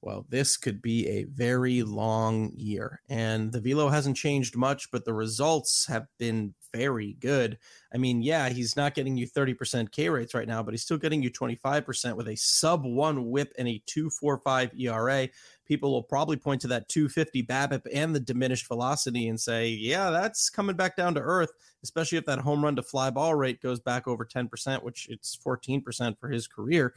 [0.01, 3.01] well, this could be a very long year.
[3.09, 7.57] And the velo hasn't changed much, but the results have been very good.
[7.93, 10.97] I mean, yeah, he's not getting you 30% K rates right now, but he's still
[10.97, 15.27] getting you 25% with a sub one whip and a 245 ERA.
[15.65, 20.11] People will probably point to that 250 BABIP and the diminished velocity and say, yeah,
[20.11, 21.51] that's coming back down to earth,
[21.83, 25.37] especially if that home run to fly ball rate goes back over 10%, which it's
[25.37, 26.93] 14% for his career.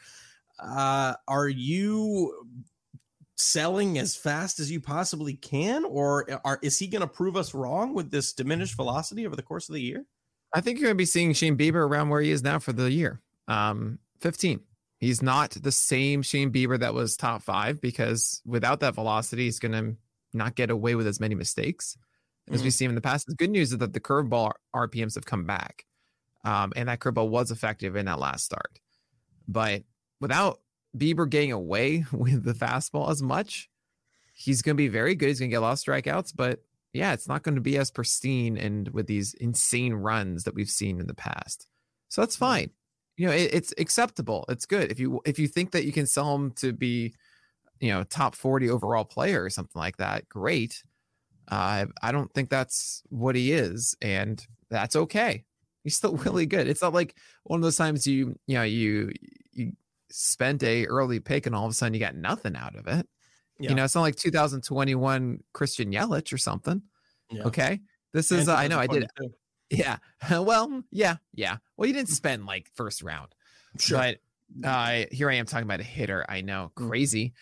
[0.59, 2.47] Uh, are you
[3.43, 7.55] selling as fast as you possibly can, or are is he going to prove us
[7.55, 10.05] wrong with this diminished velocity over the course of the year?
[10.55, 12.73] I think you're going to be seeing Shane Bieber around where he is now for
[12.73, 13.21] the year.
[13.49, 14.61] Um, 15.
[14.99, 19.59] He's not the same Shane Bieber that was top five because without that velocity, he's
[19.59, 19.97] going to
[20.33, 21.97] not get away with as many mistakes
[22.51, 23.27] as we've seen in the past.
[23.27, 25.85] The good news is that the curveball RPMs have come back,
[26.45, 28.79] um, and that curveball was effective in that last start.
[29.49, 29.83] But
[30.21, 30.61] without
[30.97, 33.69] Bieber getting away with the fastball as much,
[34.35, 35.29] he's going to be very good.
[35.29, 37.79] He's going to get a lot of strikeouts, but yeah, it's not going to be
[37.79, 41.67] as pristine and with these insane runs that we've seen in the past.
[42.09, 42.71] So that's fine.
[43.17, 44.45] You know, it, it's acceptable.
[44.49, 44.91] It's good.
[44.91, 47.15] If you if you think that you can sell him to be,
[47.81, 50.83] you know, top 40 overall player or something like that, great.
[51.49, 55.45] Uh, I don't think that's what he is, and that's okay.
[55.85, 56.69] He's still really good.
[56.69, 59.13] It's not like one of those times you you know you
[59.53, 59.73] you
[60.13, 63.09] spent a early pick and all of a sudden you got nothing out of it.
[63.59, 63.71] Yeah.
[63.71, 66.83] You know, it's not like 2021 Christian Yelich or something.
[67.31, 67.45] Yeah.
[67.45, 67.81] Okay.
[68.13, 69.03] This is, uh, I know I did.
[69.19, 69.35] 2022.
[69.71, 69.97] Yeah.
[70.43, 71.17] well, yeah.
[71.35, 71.57] Yeah.
[71.77, 73.35] Well, you didn't spend like first round,
[73.79, 73.97] Sure.
[73.99, 74.19] but
[74.69, 76.27] uh, here I am talking about a hitter.
[76.29, 76.89] I know Mm.
[76.89, 77.33] crazy.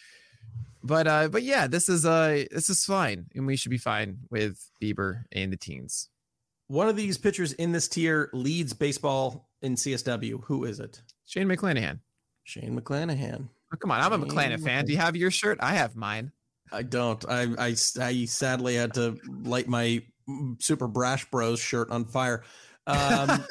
[0.83, 4.19] But uh, but yeah, this is uh this is fine, and we should be fine
[4.31, 6.09] with Bieber and the teens.
[6.69, 10.45] One of these pitchers in this tier leads baseball in CSW.
[10.45, 11.03] Who is it?
[11.27, 11.99] Shane McClanahan.
[12.51, 13.47] Shane McClanahan.
[13.73, 14.85] Oh, come on, I'm a Shane McClanahan fan.
[14.85, 15.59] Do you have your shirt?
[15.61, 16.33] I have mine.
[16.73, 17.25] I don't.
[17.29, 20.03] I, I, I sadly had to light my
[20.59, 22.43] Super Brash Bros shirt on fire.
[22.89, 23.45] Um,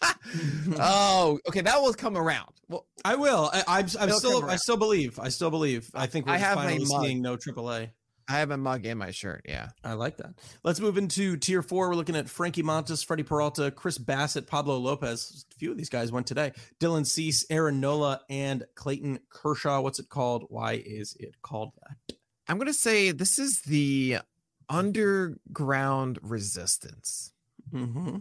[0.78, 2.52] oh, okay, that will come around.
[2.68, 3.50] Well, I will.
[3.52, 4.44] I, I'm, I'm still.
[4.44, 5.18] I still believe.
[5.18, 5.90] I still believe.
[5.94, 7.90] I think we're I have finally seeing no AAA.
[8.30, 9.44] I have a mug in my shirt.
[9.48, 9.70] Yeah.
[9.82, 10.34] I like that.
[10.62, 11.88] Let's move into tier four.
[11.88, 15.44] We're looking at Frankie Montas, Freddie Peralta, Chris Bassitt, Pablo Lopez.
[15.52, 16.52] A few of these guys went today.
[16.78, 19.80] Dylan Cease, Aaron Nola, and Clayton Kershaw.
[19.80, 20.44] What's it called?
[20.48, 22.14] Why is it called that?
[22.46, 24.18] I'm gonna say this is the
[24.68, 27.32] underground resistance.
[27.72, 28.18] Mm-hmm.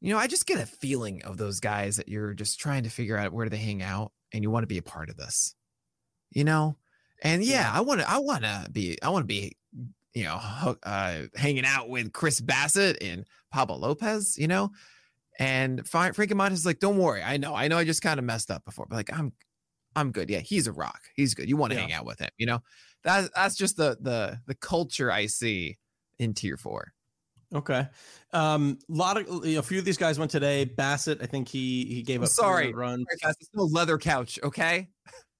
[0.00, 2.90] You know, I just get a feeling of those guys that you're just trying to
[2.90, 5.54] figure out where they hang out and you want to be a part of this.
[6.30, 6.76] You know?
[7.22, 9.56] And yeah, I want to I want to be I want to be
[10.14, 10.40] you know,
[10.82, 14.70] uh hanging out with Chris Bassitt and Pablo Lopez, you know?
[15.38, 17.22] And Frankie Montas is like, "Don't worry.
[17.22, 17.54] I know.
[17.54, 19.32] I know I just kind of messed up before, but like I'm
[19.94, 20.28] I'm good.
[20.30, 21.00] Yeah, he's a rock.
[21.14, 21.48] He's good.
[21.48, 21.82] You want to Yeah.
[21.82, 22.60] hang out with him, you know?
[23.04, 25.78] That that's just the the the culture I see
[26.18, 26.92] in tier 4.
[27.54, 27.86] Okay.
[28.32, 30.66] Um, a lot of a few of these guys went today.
[30.66, 32.30] Bassitt, I think he he gave I'm up.
[32.30, 32.72] sorry.
[32.72, 33.38] fast.
[33.40, 34.88] It's no leather couch, okay?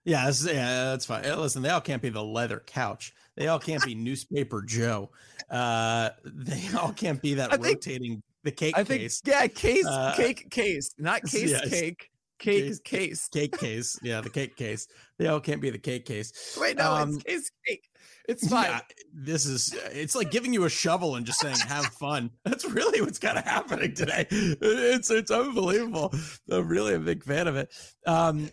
[0.08, 1.26] Yeah, that's, yeah, that's fine.
[1.26, 3.12] Uh, Listen, they all can't be the leather couch.
[3.36, 5.10] They all can't be newspaper Joe.
[5.50, 9.20] Uh, they all can't be that I think- rotating the cake I think case.
[9.26, 11.68] yeah, case Uh, cake case, not case yes.
[11.68, 12.10] cake.
[12.38, 13.28] Cake Case- is case.
[13.32, 13.98] Cake case.
[14.00, 14.86] Yeah, the cake case.
[15.18, 16.56] They all can't be the cake case.
[16.60, 17.84] Wait, no, Um, it's case cake.
[18.28, 18.66] It's fine.
[18.70, 18.80] Yeah,
[19.12, 22.30] this is it's like giving you a shovel and just saying have fun.
[22.44, 24.26] That's really what's kind of happening today.
[24.30, 26.14] It's it's unbelievable.
[26.50, 27.72] I'm really a big fan of it.
[28.06, 28.50] Um,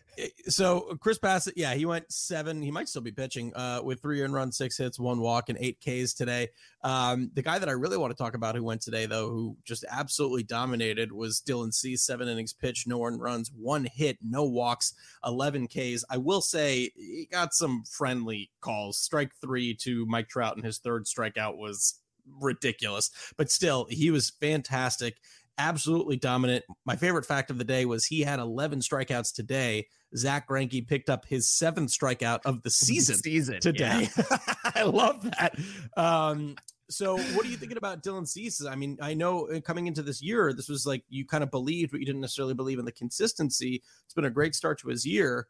[0.47, 2.61] so Chris Bassitt, yeah, he went seven.
[2.61, 5.57] He might still be pitching uh, with three earned runs, six hits, one walk, and
[5.59, 6.49] eight Ks today.
[6.83, 9.57] Um, the guy that I really want to talk about who went today, though, who
[9.63, 14.43] just absolutely dominated was Dylan Cease Seven innings pitched, no earned runs, one hit, no
[14.43, 14.93] walks,
[15.25, 16.03] 11 Ks.
[16.09, 18.97] I will say he got some friendly calls.
[18.97, 21.99] Strike three to Mike Trout, and his third strikeout was
[22.39, 25.17] ridiculous, but still, he was fantastic.
[25.57, 26.65] Absolutely dominant.
[26.85, 29.87] My favorite fact of the day was he had 11 strikeouts today.
[30.15, 34.09] Zack Greinke picked up his seventh strikeout of the season season today.
[34.75, 35.55] I love that.
[35.95, 36.55] Um,
[36.89, 38.65] so what are you thinking about Dylan Cease?
[38.65, 41.51] I mean, I know uh, coming into this year, this was like you kind of
[41.51, 43.81] believed, but you didn't necessarily believe in the consistency.
[44.05, 45.47] It's been a great start to his year.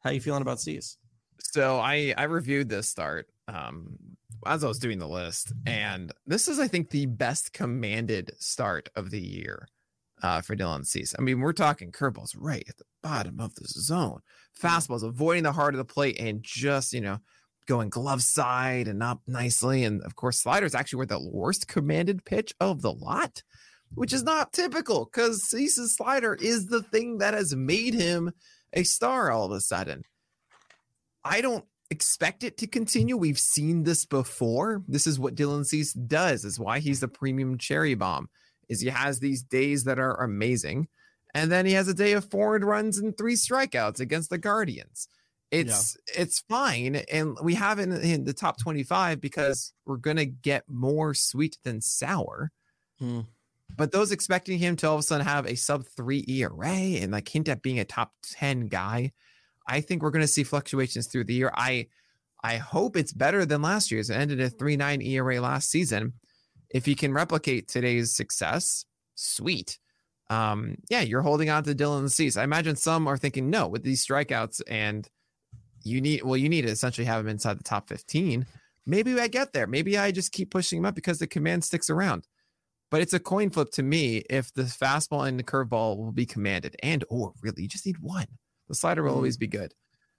[0.00, 0.98] How you feeling about Cease?
[1.40, 3.98] So I I reviewed this start um
[4.44, 8.88] as I was doing the list, and this is I think the best commanded start
[8.94, 9.68] of the year
[10.22, 11.14] uh for Dylan Cease.
[11.18, 14.20] I mean, we're talking curveballs right at the bottom of the zone,
[14.60, 17.18] fastballs avoiding the heart of the plate, and just you know
[17.66, 22.24] going glove side and up nicely, and of course sliders actually were the worst commanded
[22.24, 23.42] pitch of the lot.
[23.94, 28.32] Which is not typical because Cease's slider is the thing that has made him
[28.72, 30.02] a star all of a sudden.
[31.24, 33.16] I don't expect it to continue.
[33.16, 34.82] We've seen this before.
[34.88, 36.44] This is what Dylan Cease does.
[36.44, 38.28] Is why he's the premium cherry bomb.
[38.68, 40.88] Is he has these days that are amazing,
[41.34, 45.08] and then he has a day of four runs and three strikeouts against the Guardians.
[45.52, 50.24] It's it's fine, and we have it in, the top twenty five because we're gonna
[50.24, 52.50] get more sweet than sour.
[52.98, 53.20] Hmm.
[53.76, 57.12] But those expecting him to all of a sudden have a sub three ERA and
[57.12, 59.12] like hint at being a top 10 guy,
[59.66, 61.52] I think we're going to see fluctuations through the year.
[61.54, 61.88] I
[62.42, 64.10] I hope it's better than last year's.
[64.10, 66.12] It ended at 3.9 ERA last season.
[66.70, 69.78] If he can replicate today's success, sweet.
[70.28, 72.36] Um, yeah, you're holding on to Dylan Cease.
[72.36, 75.08] I imagine some are thinking, no, with these strikeouts and
[75.82, 78.46] you need well, you need to essentially have him inside the top 15.
[78.86, 79.66] Maybe I get there.
[79.66, 82.26] Maybe I just keep pushing him up because the command sticks around.
[82.90, 86.26] But it's a coin flip to me if the fastball and the curveball will be
[86.26, 88.26] commanded, and or really, you just need one.
[88.68, 89.16] The slider will Mm.
[89.16, 89.74] always be good.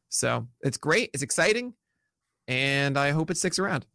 [0.10, 1.10] So it's great.
[1.14, 1.74] It's exciting,
[2.48, 3.86] and I hope it sticks around.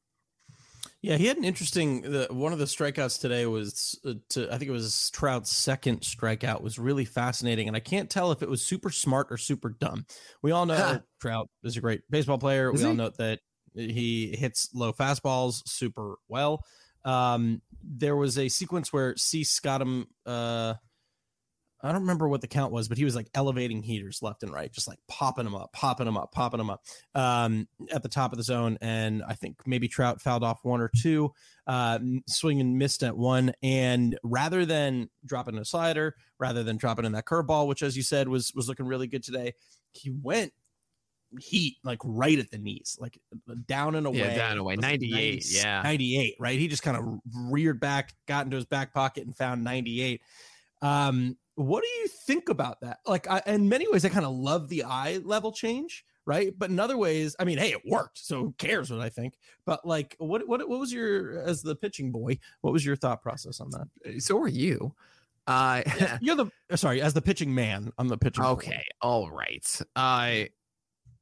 [1.01, 2.03] Yeah, he had an interesting.
[2.03, 6.03] The, one of the strikeouts today was uh, to I think it was Trout's second
[6.03, 9.71] strikeout was really fascinating, and I can't tell if it was super smart or super
[9.71, 10.07] dumb.
[10.43, 11.01] We all know Huh.
[11.21, 12.73] Trout is a great baseball player.
[12.73, 12.99] Is we all he?
[12.99, 13.41] know that
[13.75, 16.65] he hits low fastballs super well.
[17.05, 20.07] Um, there was a sequence where Cease got him.
[20.25, 20.75] Uh,
[21.83, 24.53] I don't remember what the count was, but he was like elevating heaters left and
[24.53, 28.09] right, just like popping them up, popping them up, popping them up um, at the
[28.09, 28.79] top of the zone.
[28.81, 31.33] And I think maybe Trout fouled off one or two,
[31.67, 33.53] uh, swing and missed at one.
[33.63, 38.05] And rather than dropping a slider, rather than dropping in that curveball, which as you
[38.05, 39.55] said was was looking really good today,
[39.93, 40.53] he went
[41.41, 43.19] heat like right at the knees, like
[43.67, 44.19] down and away.
[44.19, 44.77] Yeah, down and away.
[44.77, 45.47] 98.
[45.51, 45.83] yeah.
[45.83, 46.59] 98, right?
[46.59, 50.21] He just kind of reared back, got into his back pocket and found 98.
[50.83, 52.99] Um, what do you think about that?
[53.07, 56.53] Like, I, in many ways, I kind of love the eye level change, right?
[56.57, 59.35] But in other ways, I mean, hey, it worked, so who cares what I think?
[59.67, 62.39] But like, what what what was your as the pitching boy?
[62.63, 63.89] What was your thought process on that?
[64.07, 64.95] Uh, so are you.
[65.47, 65.83] Uh,
[66.21, 67.93] you're the uh, sorry as the pitching man.
[67.99, 68.45] I'm the pitching.
[68.45, 68.83] Okay, boy.
[69.09, 69.81] all right.
[69.97, 70.53] I, uh,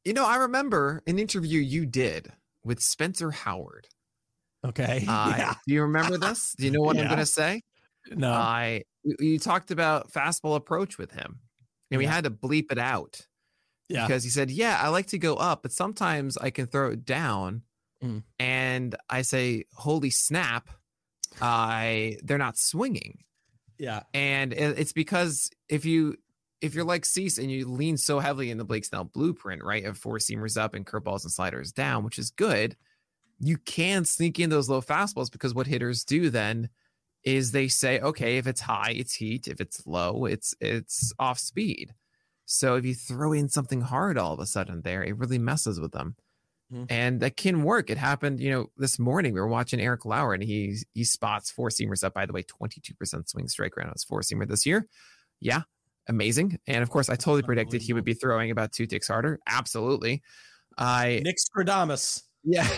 [0.04, 2.32] you know, I remember an interview you did
[2.64, 3.88] with Spencer Howard.
[4.64, 5.04] Okay.
[5.08, 5.54] Uh, yeah.
[5.66, 6.54] Do you remember this?
[6.56, 7.02] Do you know what yeah.
[7.02, 7.62] I'm going to say?
[8.08, 8.32] No.
[8.32, 11.40] I you talked about fastball approach with him,
[11.90, 13.26] and we had to bleep it out.
[13.88, 14.06] Yeah.
[14.06, 17.04] Because he said, "Yeah, I like to go up, but sometimes I can throw it
[17.04, 17.62] down."
[18.02, 18.22] Mm.
[18.38, 20.70] And I say, "Holy snap!
[21.40, 23.24] I they're not swinging."
[23.78, 24.02] Yeah.
[24.12, 26.16] And it's because if you
[26.60, 29.84] if you're like Cease and you lean so heavily in the Blake Snell blueprint, right,
[29.84, 32.76] of four seamers up and curveballs and sliders down, which is good,
[33.38, 36.68] you can sneak in those low fastballs because what hitters do then
[37.24, 39.48] is they say, okay, if it's high, it's heat.
[39.48, 41.94] If it's low, it's it's off speed.
[42.46, 45.78] So if you throw in something hard all of a sudden there, it really messes
[45.78, 46.16] with them.
[46.72, 46.84] Mm-hmm.
[46.88, 47.90] And that can work.
[47.90, 51.50] It happened, you know, this morning we were watching Eric Lauer and he he spots
[51.50, 54.64] four seamers up, by the way, 22% swing strike rate on his four seamer this
[54.66, 54.86] year.
[55.40, 55.62] Yeah,
[56.08, 56.58] amazing.
[56.66, 59.40] And of course, I totally predicted he would be throwing about two ticks harder.
[59.46, 60.22] Absolutely.
[60.78, 62.22] I Nick Stradamus.
[62.42, 62.68] Yeah.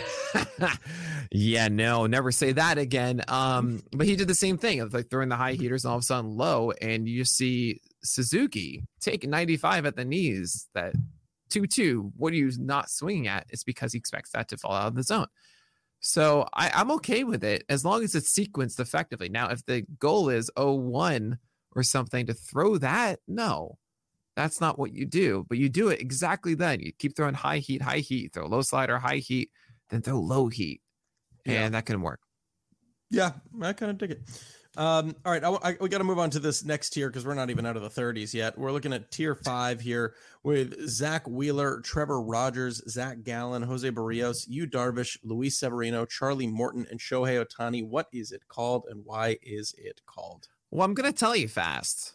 [1.30, 3.22] yeah, no, never say that again.
[3.28, 5.98] Um, but he did the same thing of like throwing the high heaters and all
[5.98, 10.68] of a sudden low, and you see Suzuki take 95 at the knees.
[10.74, 10.94] That
[11.50, 13.46] 2 2, what are you not swinging at?
[13.50, 15.28] It's because he expects that to fall out of the zone.
[16.00, 19.28] So I, I'm okay with it as long as it's sequenced effectively.
[19.28, 21.38] Now, if the goal is 0 1
[21.76, 23.78] or something to throw that, no,
[24.36, 26.80] that's not what you do, but you do it exactly then.
[26.80, 29.50] You keep throwing high heat, high heat, throw low slider, high heat,
[29.90, 30.80] then throw low heat,
[31.44, 31.64] yeah.
[31.64, 32.20] and that can work.
[33.10, 34.22] Yeah, I kind of dig it.
[34.74, 37.26] Um, all right, I, I, we got to move on to this next tier because
[37.26, 38.56] we're not even out of the 30s yet.
[38.56, 40.14] We're looking at tier five here
[40.44, 46.86] with Zack Wheeler, Trevor Rogers, Zac Gallen, Jose Berrios, Yu Darvish, Luis Severino, Charlie Morton,
[46.90, 47.86] and Shohei Ohtani.
[47.86, 50.48] What is it called, and why is it called?
[50.70, 52.14] Well, I'm going to tell you fast.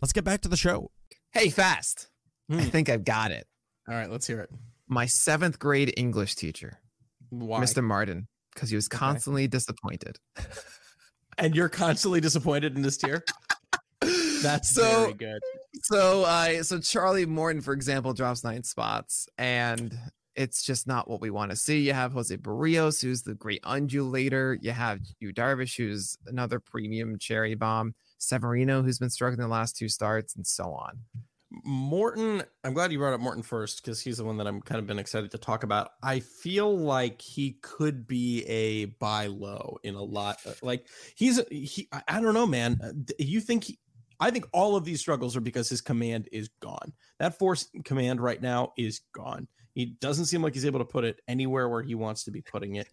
[0.00, 0.90] Let's get back to the show.
[1.32, 2.08] Hey, fast.
[2.50, 2.60] I hmm.
[2.68, 3.46] think I've got it.
[3.88, 4.50] All right, let's hear it.
[4.86, 6.78] My seventh grade English teacher,
[7.30, 7.60] Why?
[7.60, 7.82] Mr.
[7.82, 9.48] Martin, because he was constantly okay.
[9.48, 10.18] disappointed.
[11.38, 13.24] and you're constantly disappointed in this tier?
[14.42, 15.40] That's so, very good.
[15.82, 19.98] So, uh, so Charlie Morton, for example, drops nine spots, and
[20.36, 21.80] it's just not what we want to see.
[21.80, 24.56] You have Jose Berrios, who's the great undulator.
[24.62, 27.94] You have Yu Darvish, who's another premium cherry bomb.
[28.18, 30.98] Severino, who's been struggling the last two starts, and so on.
[31.64, 34.78] Morton, I'm glad you brought up Morton first because he's the one that I'm kind
[34.78, 35.92] of been excited to talk about.
[36.02, 40.38] I feel like he could be a buy low in a lot.
[40.46, 42.78] Uh, like he's he, I don't know, man.
[42.82, 43.78] Uh, you think he,
[44.20, 46.92] I think all of these struggles are because his command is gone.
[47.18, 49.48] That force command right now is gone.
[49.74, 52.40] He doesn't seem like he's able to put it anywhere where he wants to be
[52.40, 52.88] putting it.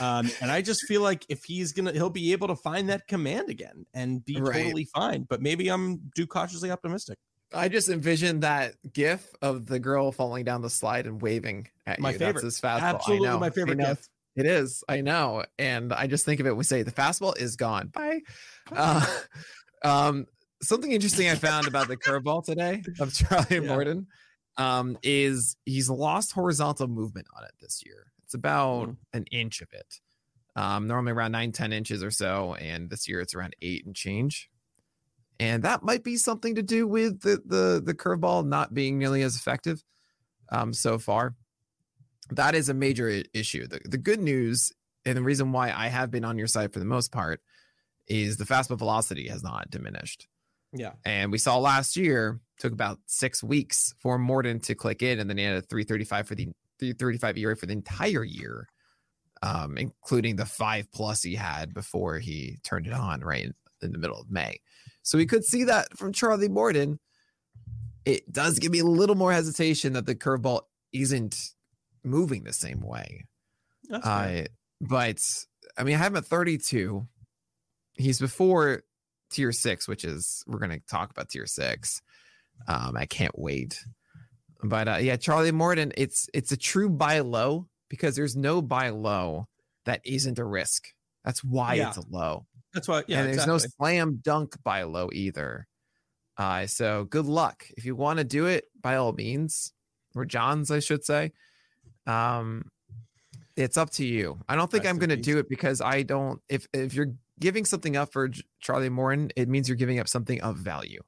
[0.00, 3.06] Um, and I just feel like if he's gonna, he'll be able to find that
[3.06, 4.64] command again and be right.
[4.64, 5.26] totally fine.
[5.28, 7.18] But maybe I'm too cautiously optimistic.
[7.52, 11.98] I just envisioned that gif of the girl falling down the slide and waving at
[11.98, 12.18] my you.
[12.18, 12.42] Favorite.
[12.42, 12.80] That's his fastball.
[12.80, 13.38] Absolutely I know.
[13.38, 14.08] my favorite gif.
[14.36, 14.84] It is.
[14.88, 15.44] I know.
[15.58, 16.56] And I just think of it.
[16.56, 17.88] We say the fastball is gone.
[17.88, 18.20] Bye.
[18.70, 19.04] Uh,
[19.84, 20.26] um,
[20.62, 23.60] something interesting I found about the curveball today of Charlie Yeah.
[23.60, 24.06] Morton
[24.60, 28.12] um, is he's lost horizontal movement on it this year.
[28.24, 28.96] It's about Mhm.
[29.14, 30.00] an inch of it.
[30.56, 32.54] Um, normally around nine, 10 inches or so.
[32.54, 34.50] And this year it's around eight and change.
[35.38, 39.22] And that might be something to do with the the, the curveball not being nearly
[39.22, 39.82] as effective
[40.50, 41.34] um, so far.
[42.30, 43.66] That is a major issue.
[43.66, 44.72] The, the good news
[45.06, 47.40] and the reason why I have been on your side for the most part
[48.06, 50.28] is the fastball velocity has not diminished.
[50.72, 50.92] Yeah.
[51.04, 55.28] And we saw last year took about six weeks for Morton to click in, and
[55.28, 56.44] then he had a 335 for the
[56.78, 58.68] 335 ERA for the entire year,
[59.42, 63.92] um, including the five plus he had before he turned it on right in, in
[63.92, 64.60] the middle of May.
[65.02, 67.00] So we could see that from Charlie Morton.
[68.04, 70.62] It does give me a little more hesitation that the curveball
[70.92, 71.36] isn't
[72.04, 73.26] moving the same way.
[73.88, 74.06] That's.
[74.06, 74.44] Uh,
[74.80, 75.20] but
[75.76, 77.06] I mean, I have him at 32.
[77.94, 78.82] He's before
[79.30, 82.00] tier six, which is we're gonna talk about tier six.
[82.68, 83.82] Um, I can't wait.
[84.62, 88.90] But uh, yeah, Charlie Morton, it's it's a true buy low because there's no buy
[88.90, 89.46] low
[89.86, 90.88] that isn't a risk.
[91.24, 91.88] That's why Yeah.
[91.88, 92.46] it's a low.
[92.74, 93.02] That's why.
[93.06, 93.20] Yeah.
[93.20, 95.66] and there's no slam dunk buy low either.
[96.36, 99.72] Uh, so good luck if you want to do it by all means,
[100.14, 101.32] or John's, I should say.
[102.06, 102.70] Um,
[103.56, 104.38] it's up to you.
[104.48, 106.40] I don't think I'm going to do it because I don't.
[106.48, 108.30] If if you're giving something up for
[108.60, 111.00] Charlie Morton, it means you're giving up something of value,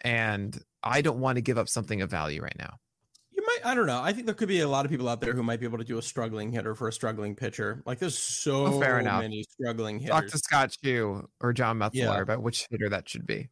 [0.00, 2.78] and I don't want to give up something of value right now.
[3.34, 3.60] You might.
[3.64, 4.00] I don't know.
[4.02, 5.78] I think there could be a lot of people out there who might be able
[5.78, 7.82] to do a struggling hitter for a struggling pitcher.
[7.86, 9.22] Like there's so Oh, fair enough.
[9.22, 10.32] many struggling Talk hitters.
[10.32, 12.20] to Scott Chu or John Metzler Yeah.
[12.20, 13.48] about which hitter that should be.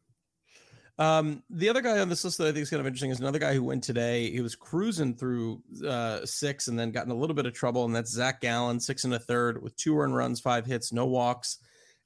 [0.99, 3.19] Um, the other guy on this list that I think is kind of interesting is
[3.19, 4.29] another guy who went today.
[4.29, 7.85] He was cruising through uh, six and then got in a little bit of trouble,
[7.85, 11.07] and that's Zac Gallen, six and a third with two earned runs, five hits, no
[11.07, 11.57] walks,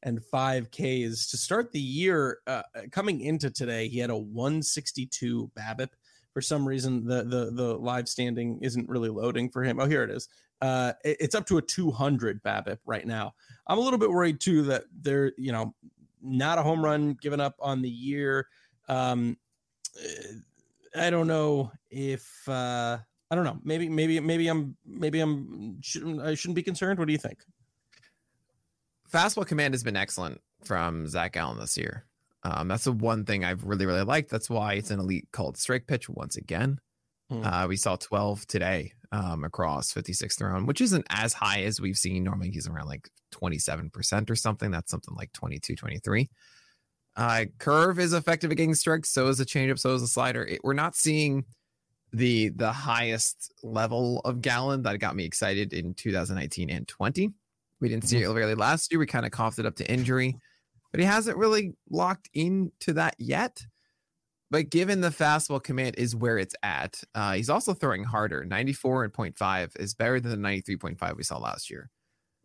[0.05, 2.39] and five Ks to start the year.
[2.47, 5.89] Uh, coming into today, he had a 162 BABIP.
[6.31, 9.79] For some reason, the the the live standing isn't really loading for him.
[9.79, 10.29] Oh, here it is.
[10.61, 13.33] Uh, it- it's up to a 200 BABIP right now.
[13.67, 15.73] I'm a little bit worried too that they're you know
[16.21, 18.47] not a home run given up on the year.
[18.87, 19.37] Um,
[19.99, 22.97] uh, I don't know if uh,
[23.31, 23.59] I don't know.
[23.63, 25.79] Maybe maybe maybe I'm maybe I'm
[26.21, 26.99] I shouldn't be concerned.
[26.99, 27.39] What do you think?
[29.15, 32.05] Fastball command has been excellent from Zac Gallen this year.
[32.43, 34.29] Um, that's the one thing I've really, really liked.
[34.29, 36.79] That's why it's an elite called strike pitch once again.
[37.29, 37.45] Hmm.
[37.45, 41.95] Uh, we saw 12 today um, across 56th round, which isn't as high as we've
[41.95, 42.25] seen.
[42.25, 44.69] Normally he's around like 27% or something.
[44.69, 46.29] That's something like 22, 23.
[47.15, 49.09] Uh, curve is effective at getting strikes.
[49.09, 49.79] So is the changeup.
[49.79, 50.43] So is the slider.
[50.43, 51.45] It, we're not seeing
[52.11, 57.31] the the highest level of Gallen that got me excited in 2019 and 20.
[57.85, 58.99] We didn't see it really last year.
[58.99, 60.35] We kind of coughed it up to injury,
[60.89, 63.63] but he hasn't really locked into that yet.
[64.49, 68.43] But given the fastball command is where it's at, uh, he's also throwing harder.
[68.43, 71.91] 94 and 0.5 is better than the 93.5 we saw last year.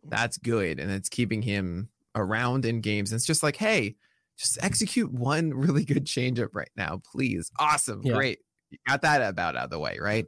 [0.03, 0.79] That's good.
[0.79, 3.11] And it's keeping him around in games.
[3.11, 3.95] And it's just like, hey,
[4.37, 7.49] just execute one really good changeup right now, please.
[7.57, 8.01] Awesome.
[8.03, 8.13] Yeah.
[8.13, 8.39] Great.
[8.69, 10.27] You got that about out of the way, right?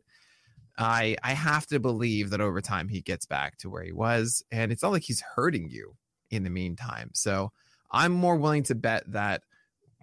[0.78, 4.44] I I have to believe that over time he gets back to where he was,
[4.52, 5.96] and it's not like he's hurting you
[6.32, 7.12] in the meantime.
[7.14, 7.52] So
[7.92, 9.44] I'm more willing to bet that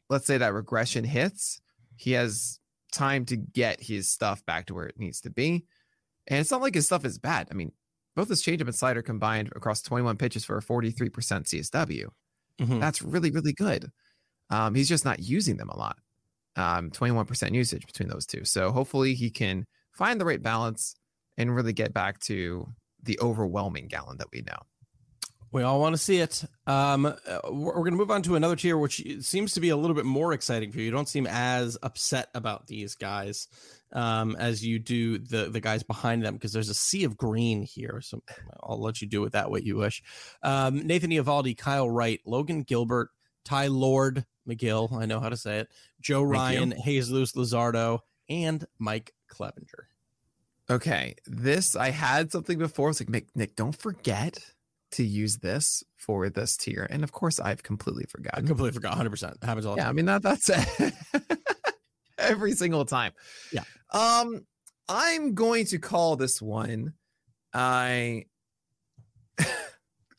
[0.08, 1.60] let's say that regression hits,
[1.96, 2.58] he has
[2.92, 5.64] time to get his stuff back to where it needs to be.
[6.26, 7.48] And it's not like his stuff is bad.
[7.50, 7.72] I mean,
[8.16, 12.08] both his changeup and slider combined across 21 pitches for a 43% CSW.
[12.60, 12.80] Mhm.
[12.80, 13.90] That's really, really good.
[14.50, 15.98] Um, he's just not using them a lot.
[16.56, 18.44] Um, 21% usage between those two.
[18.44, 20.94] So hopefully he can find the right balance
[21.36, 22.66] and really get back to
[23.02, 24.58] the overwhelming Gallen that we know.
[25.52, 26.44] We all want to see it.
[26.66, 27.16] Um, uh,
[27.46, 29.96] we're, we're going to move on to another tier, which seems to be a little
[29.96, 30.84] bit more exciting for you.
[30.84, 33.48] You don't seem as upset about these guys
[33.92, 37.62] um, as you do the the guys behind them because there's a sea of green
[37.62, 38.00] here.
[38.00, 38.22] So
[38.62, 40.02] I'll let you do with that what you wish.
[40.42, 43.10] Um, Nathan Eovaldi, Kyle Wright, Logan Gilbert,
[43.44, 44.92] Ty Lord Megill.
[44.92, 45.68] I know how to say it.
[46.00, 48.00] Joe Ryan, Jesus Luzardo,
[48.30, 49.88] and Mike Clevinger.
[50.70, 51.16] Okay.
[51.26, 52.90] This, I had something before.
[52.90, 54.38] It's like, Nick, Nick, don't forget
[54.92, 56.86] to use this for this tier.
[56.88, 58.92] And of course, I've completely I completely forgot.
[58.92, 60.94] 100 percent happens all the yeah, I mean that that's it.
[62.18, 63.12] every single time.
[63.52, 63.62] Yeah.
[63.90, 64.46] Um,
[64.88, 66.94] I'm going to call this one.
[67.52, 68.26] I.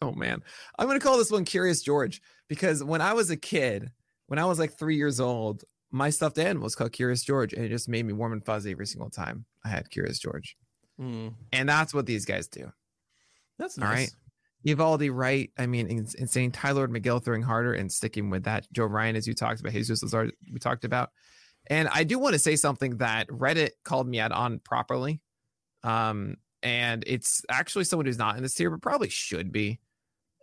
[0.02, 0.42] oh man,
[0.78, 3.92] I'm going to call this one Curious George because when I was a kid,
[4.28, 7.64] when I was like three years old, my stuffed animal was called Curious George, and
[7.66, 10.56] it just made me warm and fuzzy every single time I had Curious George.
[10.98, 11.30] Hmm.
[11.52, 12.72] And that's what these guys do.
[13.58, 13.98] That's All nice.
[13.98, 14.12] right.
[14.66, 15.50] Eovaldi right.
[15.58, 16.52] I mean, ins- insane.
[16.52, 18.68] Tylor Megill throwing harder and sticking with that.
[18.72, 21.10] Joe Ryan, as you talked about, Jesus Luzardo, we talked about.
[21.68, 25.22] And I do want to say something that Reddit called me out on properly.
[25.84, 29.80] Um, and it's actually someone who's not in this tier, but probably should be.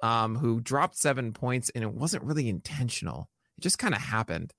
[0.00, 3.28] Um, who dropped seven points and it wasn't really intentional.
[3.56, 4.52] It just kind of happened.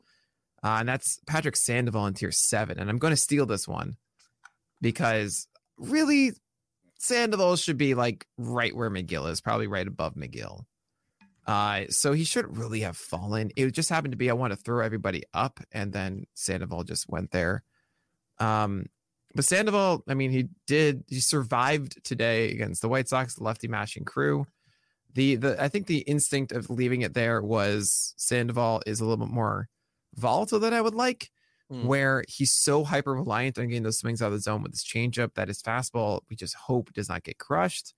[0.64, 2.80] Uh, and that's Patrick Sandoval in tier seven.
[2.80, 3.96] And I'm going to steal this one
[4.82, 5.48] because
[5.78, 6.34] really
[6.98, 10.66] Sandoval should be like right where Megill is, probably right above Megill.
[11.48, 13.52] Uh, so he shouldn't really have fallen.
[13.56, 17.10] It just happened to be I want to throw everybody up, and then Sandoval just
[17.10, 17.64] went there.
[18.38, 18.86] Um,
[19.34, 23.68] but Sandoval, I mean, he did he survived today against the White Sox, the lefty
[23.68, 24.46] mashing crew.
[25.14, 29.26] The the I think the instinct of leaving it there was Sandoval is a little
[29.26, 29.70] bit more
[30.16, 31.30] volatile that I would like
[31.72, 31.86] Mm.
[31.86, 34.84] where he's so hyper reliant on getting those swings out of the zone with his
[34.84, 37.94] changeup that his fastball, we just hope does not get crushed.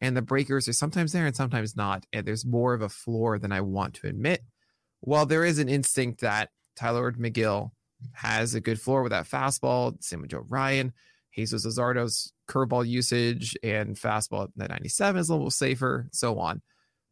[0.00, 2.06] And the breakers are sometimes there and sometimes not.
[2.12, 4.42] And there's more of a floor than I want to admit.
[4.98, 7.70] While there is an instinct that Tylor Megill
[8.14, 10.92] has a good floor with that fastball, same with Joe Ryan,
[11.36, 16.62] Jesus Luzardo's curveball usage and fastball at 97 is a little safer, so on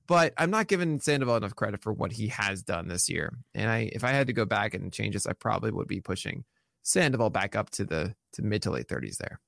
[0.06, 3.32] but I'm not giving Sandoval enough credit for what he has done this year.
[3.54, 6.00] And I, if I had to go back and change this, I probably would be
[6.00, 6.44] pushing
[6.82, 9.40] Sandoval back up to the to mid to late 30s there.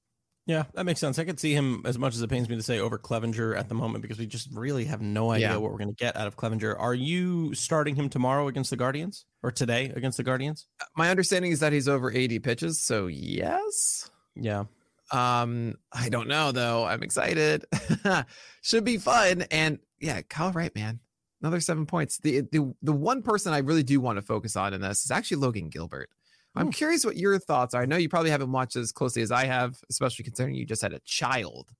[0.46, 1.18] Yeah, that makes sense.
[1.18, 3.70] I could see him as much as it pains me to say over Clevinger at
[3.70, 5.56] the moment because we just really have no idea Yeah.
[5.56, 6.78] what we're going to get out of Clevinger.
[6.78, 10.66] Are you starting him tomorrow against the Guardians or today against the Guardians?
[10.82, 14.10] Uh, my understanding is that he's over 80 pitches, so yes.
[14.36, 14.64] Yeah.
[15.12, 16.84] Um, I don't know though.
[16.84, 17.64] I'm excited.
[18.62, 19.42] Should be fun.
[19.50, 21.00] And yeah, Kyle Wright, man,
[21.42, 22.18] another seven points.
[22.18, 25.10] The the the one person I really do want to focus on in this is
[25.10, 26.08] actually Logan Gilbert.
[26.56, 26.70] I'm Hmm.
[26.72, 27.82] curious what your thoughts are.
[27.82, 30.82] I know you probably haven't watched as closely as I have, especially considering you just
[30.82, 31.70] had a child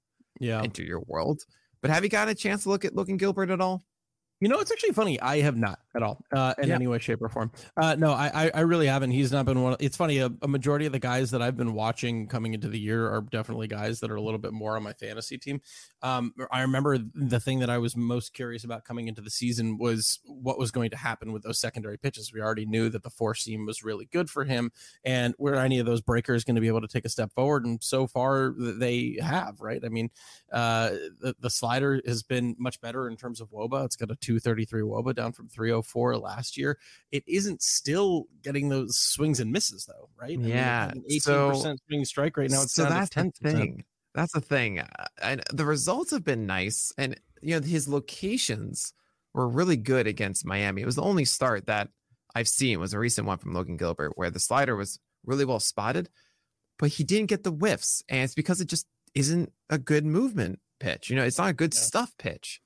[0.41, 0.61] Yeah.
[0.63, 1.43] enter your world.
[1.81, 3.85] But have you gotten a chance to look at Logan Gilbert at all?
[4.41, 5.21] You know, it's actually funny.
[5.21, 6.75] I have not at all, uh, in Yeah.
[6.75, 7.51] any way, shape, or form.
[7.77, 9.13] Uh, no, I, I, I really haven't.
[9.13, 9.75] He's not been one.
[9.75, 10.19] Of, it's funny.
[10.19, 13.23] A, a majority of the guys that I've been watching coming into the year are
[13.23, 15.61] definitely guys that are a little bit more on my fantasy team.
[16.03, 19.79] Um, I remember the thing that I was most curious about coming into the season
[19.79, 22.33] was what was going to happen with those secondary pitches.
[22.33, 24.73] We already knew that the four seam was really good for him,
[25.05, 27.65] and were any of those breakers going to be able to take a step forward?
[27.65, 29.61] And so far, they have.
[29.61, 29.83] Right.
[29.85, 30.11] I mean,
[30.53, 30.91] uh,
[31.21, 33.85] the, the slider has been much better in terms of woba.
[33.85, 35.49] It's got a 233 woba down from
[35.85, 36.79] 304 last year.
[37.13, 40.39] It isn't still getting those swings and misses though, right?
[40.39, 42.63] I Yeah, 18% so- swing strike right now.
[42.63, 43.35] It's so that's the 10%.
[43.43, 43.85] thing.
[44.15, 44.79] That's the thing.
[44.81, 44.87] Uh,
[45.23, 46.93] And the results have been nice.
[46.97, 48.93] And, you know, his locations
[49.33, 50.83] were really good against Miami.
[50.83, 51.89] It was the only start that
[52.35, 55.61] I've seen was a recent one from Logan Gilbert where the slider was really well
[55.61, 56.11] spotted,
[56.79, 58.03] but he didn't get the whiffs.
[58.09, 61.11] And it's because it just isn't a good movement pitch.
[61.11, 61.81] You know, it's not a good Yeah.
[61.81, 62.61] stuff pitch.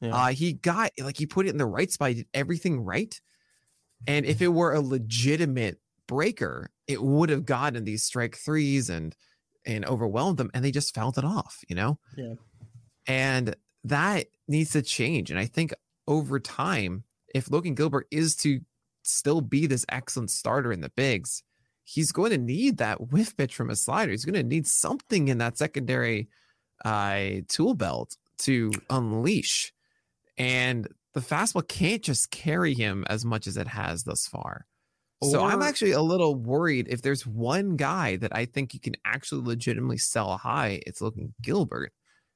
[0.00, 0.14] Yeah.
[0.14, 2.10] Uh, he got like he put it in the right spot.
[2.10, 3.18] He did everything right.
[4.06, 9.14] And if it were a legitimate breaker, it would have gotten these strike threes and
[9.64, 11.60] and overwhelmed them, and they just fouled it off.
[11.68, 11.98] You know.
[12.16, 12.34] Yeah.
[13.06, 15.30] And that needs to change.
[15.30, 15.72] And I think
[16.08, 18.60] over time, if Logan Gilbert is to
[19.02, 21.42] still be this excellent starter in the bigs,
[21.84, 24.10] he's going to need that whiff pitch from a slider.
[24.10, 26.28] He's going to need something in that secondary
[26.84, 29.72] uh, tool belt to unleash.
[30.38, 34.66] And the fastball can't just carry him as much as it has thus far.
[35.22, 38.94] so I'm actually a little worried if there's one guy that I think you can
[39.06, 41.92] actually legitimately sell high, it's Logan Gilbert,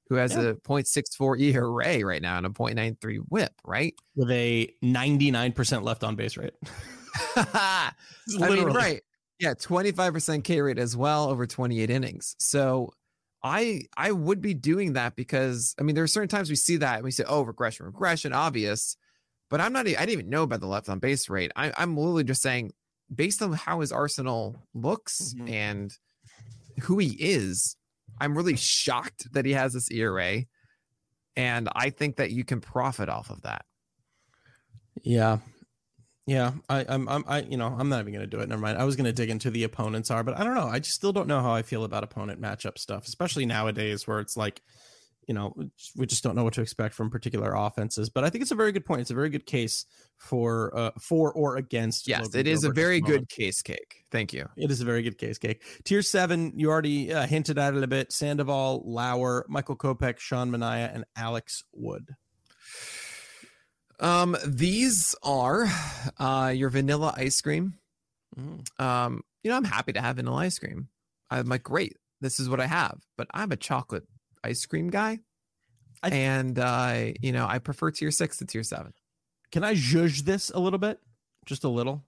[0.09, 0.41] who has Yeah.
[0.43, 3.95] a 0.64 ERA right now and a 0.93 whip, right?
[4.17, 6.55] with a 99% left on base rate.
[7.37, 7.93] I
[8.39, 9.03] mean, right.
[9.39, 12.35] Yeah, 25% K rate as well over 28 innings.
[12.39, 12.93] So
[13.43, 16.77] I I would be doing that because I mean there are certain times we see
[16.79, 18.97] that and we say, oh, regression, regression, obvious.
[19.49, 21.51] But I'm not I didn't even know about the left on base rate.
[21.57, 22.73] I, I'm literally just saying,
[23.15, 25.51] based on how his arsenal looks Mhm.
[25.51, 25.99] and
[26.83, 27.77] who he is,
[28.21, 30.45] I'm really shocked that he has this ERA.
[31.37, 33.65] And I think that you can profit off of that.
[35.03, 35.39] Yeah.
[36.31, 38.49] Yeah, I, I'm, I'm, I, you know, I'm not even going to do it.
[38.49, 38.79] Never mind.
[38.79, 40.69] I was going to dig into the opponents are, but I don't know.
[40.69, 44.21] I just still don't know how I feel about opponent matchup stuff, especially nowadays where
[44.21, 44.63] it's like,
[45.27, 45.53] you know,
[45.97, 48.11] we just don't know what to expect from particular offenses.
[48.11, 49.01] But I think it's a very good point.
[49.01, 49.87] It's a very good case
[50.19, 52.07] for, uh, for or against.
[52.07, 54.05] Yes, Logan it is a Gilbert very good case cake.
[54.13, 54.47] Thank you.
[54.57, 55.65] It is a very good case cake.
[55.83, 58.13] Tier seven, you already uh, hinted at it a bit.
[58.13, 62.07] Sandoval, Lauer, Michael Kopech, Sean Manaea, and Alex Wood.
[64.01, 65.67] Um, these are
[66.19, 67.75] uh your vanilla ice cream.
[68.39, 68.81] Mhm.
[68.81, 70.89] Um, you know, I'm happy to have vanilla ice cream.
[71.31, 74.05] I'm like, great, this is what I have, but I'm a chocolate
[74.43, 75.21] ice cream guy.
[76.03, 78.93] I- and uh, you know, I prefer tier six to tier seven.
[79.53, 80.99] Can I judge this a little bit?
[81.45, 82.05] Just a little.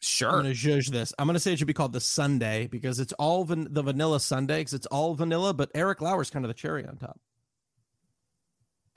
[0.00, 0.30] Sure.
[0.30, 1.14] I'm gonna judge this.
[1.18, 4.18] I'm gonna say it should be called the Sunday because it's all van- the vanilla
[4.20, 7.20] Sunday because it's all vanilla, but Eric Lauer's kind of the cherry on top,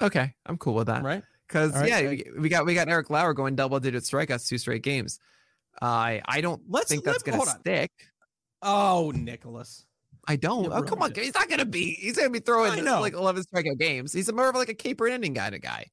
[0.02, 1.04] Okay, I'm cool with that.
[1.04, 1.24] right?
[1.48, 4.58] Because right, yeah, so- we, got we got Eric Lauer going double digit strikeouts two
[4.58, 5.20] straight games.
[5.82, 7.91] I I don't Let's think that's let- gonna stick.
[8.62, 9.86] Oh, Nicholas.
[10.28, 10.72] I don't.
[10.74, 11.18] Oh come on, right.
[11.18, 11.91] he's not gonna be.
[11.93, 14.12] He's gonna be throwing like 11 strikeout games.
[14.12, 15.86] He's more of like a caper ending kind of guy.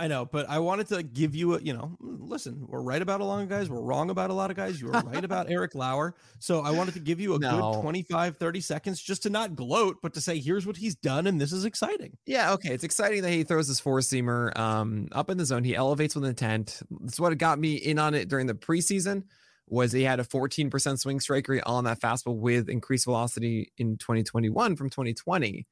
[0.00, 3.20] I know, but I wanted to give you a, you know, listen, we're right about
[3.20, 3.68] a lot of guys.
[3.68, 4.80] We're wrong about a lot of guys.
[4.80, 6.14] You were right about Eric Lauer.
[6.38, 7.72] So I wanted to give you a No.
[7.72, 11.26] good 25, 30 seconds just to not gloat, but to say, here's what he's done.
[11.26, 12.16] And this is exciting.
[12.26, 12.72] Yeah, okay.
[12.72, 15.64] It's exciting that he throws his four seamer um up in the zone.
[15.64, 16.80] He elevates with intent.
[17.00, 19.24] That's what got me in on it during the preseason.
[19.66, 23.98] Was he had a 14% swing strike rate on that fastball with increased velocity in
[23.98, 25.66] 2021 from 2020.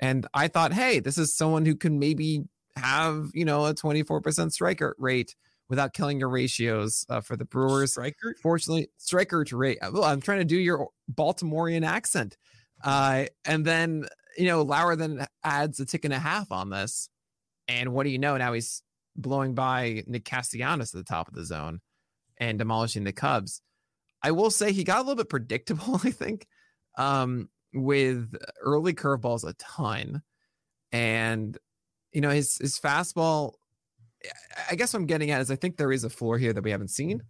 [0.00, 2.42] And I thought, hey, this is someone who can maybe
[2.76, 5.34] have, you know, a 24% striker rate
[5.68, 7.92] without killing your ratios uh, for the Brewers.
[7.92, 8.34] Striker.
[8.42, 9.78] Fortunately, striker to rate.
[9.92, 12.36] Well, I'm trying to do your Baltimorean accent.
[12.82, 14.06] Uh, and then,
[14.36, 17.08] you know, Lauer then adds a tick and a half on this.
[17.68, 18.36] And what do you know?
[18.36, 18.82] Now he's
[19.16, 21.80] blowing by Nick Castellanos at the top of the zone
[22.38, 23.62] and demolishing the Cubs.
[24.22, 26.46] I will say he got a little bit predictable, I think,
[26.98, 30.22] um, with early curveballs a ton.
[30.92, 31.56] And,
[32.12, 33.54] you know, his his fastball,
[34.70, 36.62] I guess what I'm getting at is I think there is a floor here that
[36.62, 37.22] we haven't seen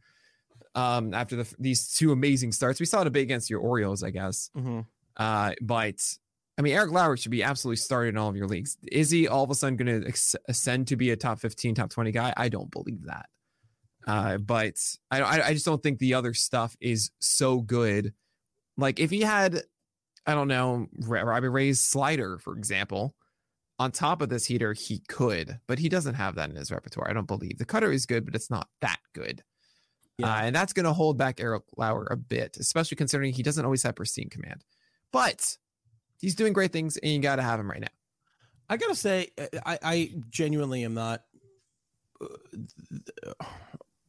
[0.76, 2.78] um after the, these two amazing starts.
[2.80, 4.50] We saw it a bit against your Orioles, I guess.
[4.56, 4.86] Mhm.
[5.16, 5.96] Uh, but
[6.58, 8.76] I mean, Eric Lauer should be absolutely started in all of your leagues.
[8.92, 11.88] Is he all of a sudden going to ascend to be a top 15, top
[11.90, 12.34] 20 guy?
[12.36, 13.26] I don't believe that.
[14.06, 14.74] Uh, but
[15.10, 18.12] I, I, I just don't think the other stuff is so good.
[18.76, 19.62] Like if he had,
[20.26, 23.14] I don't know, Robbie Ray's slider, for example,
[23.80, 27.08] on top of this heater, he could, but he doesn't have that in his repertoire.
[27.08, 29.42] I don't believe the cutter is good, but it's not that good.
[30.18, 30.32] Yeah.
[30.32, 33.64] Uh, and that's going to hold back Eric Lauer a bit, especially considering he doesn't
[33.64, 34.64] always have pristine command.
[35.12, 35.56] But
[36.20, 37.88] he's doing great things, and you got to have him right now.
[38.68, 41.22] I gotta say, uh, I, I genuinely am not.
[42.22, 43.32] uh,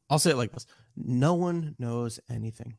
[0.07, 2.77] I'll say it like this: No one knows anything.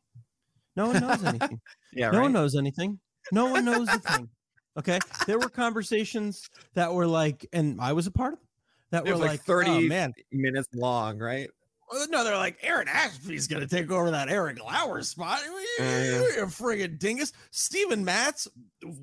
[0.77, 1.59] No one knows anything.
[1.95, 2.99] Yeah, no one knows anything.
[3.31, 4.29] No one knows a thing.
[4.77, 8.47] Okay, there were conversations that were like, and I was a part of them,
[8.91, 11.49] that were like like, 30 "Oh man, minutes long, right?
[11.93, 15.39] Uh, No, they're like Aaron Ashby's gonna take over that Eric Lauer spot.
[15.45, 16.45] You yeah.
[16.45, 17.33] friggin' dingus.
[17.51, 18.47] Steven Matz,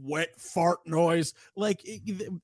[0.02, 1.34] wet fart noise.
[1.56, 1.86] Like,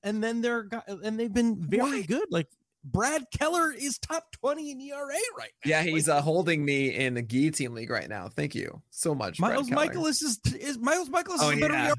[0.03, 2.07] and then they're got, and they've been very What?
[2.07, 2.27] good.
[2.31, 2.47] Like
[2.85, 5.07] Brad Keller is top twenty in ERA
[5.37, 5.69] right now.
[5.69, 8.29] Yeah, he's Like, uh, holding me in the guillotine league right now.
[8.29, 9.69] Thank you so much, Miles.
[9.69, 11.91] Mikolas is is Miles Mikolas Oh, is a better yeah.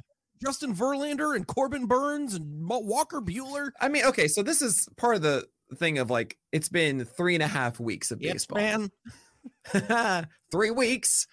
[0.42, 3.70] Justin Verlander and Corbin Burnes and Walker Buehler.
[3.80, 7.34] I mean, okay, so this is part of the thing of like it's been three
[7.34, 8.58] and a half weeks of Yes, baseball.
[8.58, 10.26] man.
[10.50, 11.26] three weeks.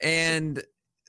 [0.00, 0.62] And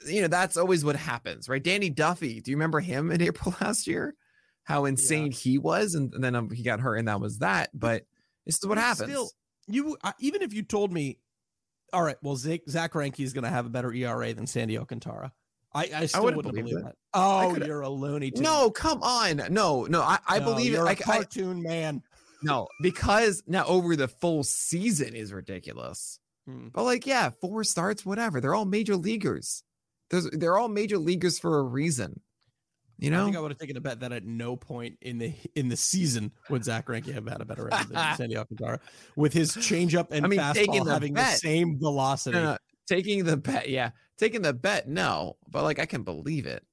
[0.07, 1.61] you know, that's always what happens, right?
[1.61, 4.15] Danny Duffy, do you remember him in April last year?
[4.63, 7.71] How insane he was, and, and then um, he got hurt, and that was that.
[7.73, 8.05] But
[8.45, 9.09] this is what But happens.
[9.09, 9.29] Still,
[9.67, 11.17] you uh, even if you told me,
[11.91, 15.33] all right, well Zach, Zach is going to have a better ERA than Sandy Alcantara.
[15.73, 16.95] I, I still wouldn't wouldn't believe believe that.
[17.13, 18.43] Oh, you're a loony tune.
[18.43, 20.01] no, come on, no, no.
[20.01, 20.75] I, I No, believe it.
[20.77, 22.01] you're I, a I, cartoon man.
[22.41, 26.19] no, because now over the full season is ridiculous.
[26.47, 26.69] Hmm.
[26.73, 28.41] But like, yeah, four starts, whatever.
[28.41, 29.63] They're all major leaguers.
[30.09, 32.19] There's, they're all major leaguers for a reason.
[32.97, 35.19] You I know, think I would have taken a bet that at no point in
[35.19, 38.79] the in the season would Zack Greinke have had a better record than Sandy Alcantara
[39.15, 42.37] with his changeup and I mean, fastball having the same velocity.
[42.37, 42.57] No, no,
[42.89, 46.65] taking the bet, yeah, taking the bet, no, but like I can believe it.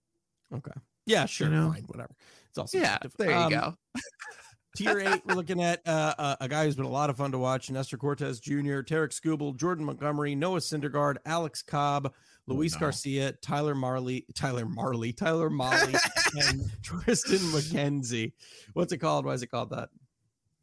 [0.52, 0.72] Okay.
[1.04, 1.48] Yeah, sure.
[1.48, 1.72] know?
[1.72, 1.84] Fine.
[1.84, 2.14] Whatever.
[2.48, 3.74] It's also Yeah, there you go.
[4.76, 7.32] Tier eight, we're looking at uh, uh, a guy who's been a lot of fun
[7.32, 12.12] to watch: Nestor Cortes Jr., Tarik Skubal, Jordan Montgomery, Noah Syndergaard, Alex Cobb,
[12.46, 12.80] Luis no.
[12.80, 15.98] Garcia, Tyler Marley, Tyler Marley, Tyler Mahle,
[16.48, 18.32] and Triston McKenzie.
[18.74, 19.24] What's it called?
[19.24, 19.88] Why is it called that?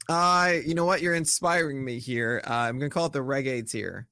[0.07, 1.01] Uh, you know what?
[1.01, 2.43] You're inspiring me here.
[2.45, 4.07] Uh, I'm gonna call it the reggae tier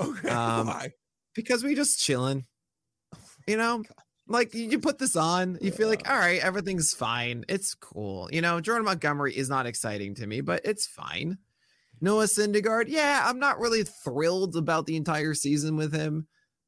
[0.00, 0.28] Okay.
[0.28, 0.92] Um, why?
[1.34, 2.46] because we just chilling.
[3.46, 3.82] You know,
[4.28, 7.44] like you you put this on, you feel like, all right, everything's fine.
[7.48, 8.28] It's cool.
[8.32, 11.38] You know, Jordan Montgomery is not exciting to me, but it's fine.
[12.00, 16.26] Noah Syndergaard, yeah, I'm not really thrilled about the entire season with him,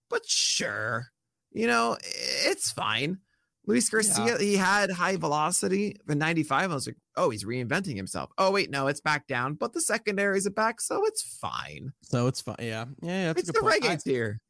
[0.09, 1.07] but sure,
[1.53, 3.19] you know, it's fine.
[3.67, 6.71] Luis Garcia, he had high velocity, the 95.
[6.71, 8.31] I was like, oh, he's reinventing himself.
[8.37, 11.93] Oh, wait, no, it's back down, but the secondaries are back, so it's fine.
[12.03, 12.57] So it's fine.
[12.61, 12.85] Yeah.
[13.03, 13.25] Yeah.
[13.25, 13.83] yeah it's a the point.
[13.83, 14.41] reggae tier.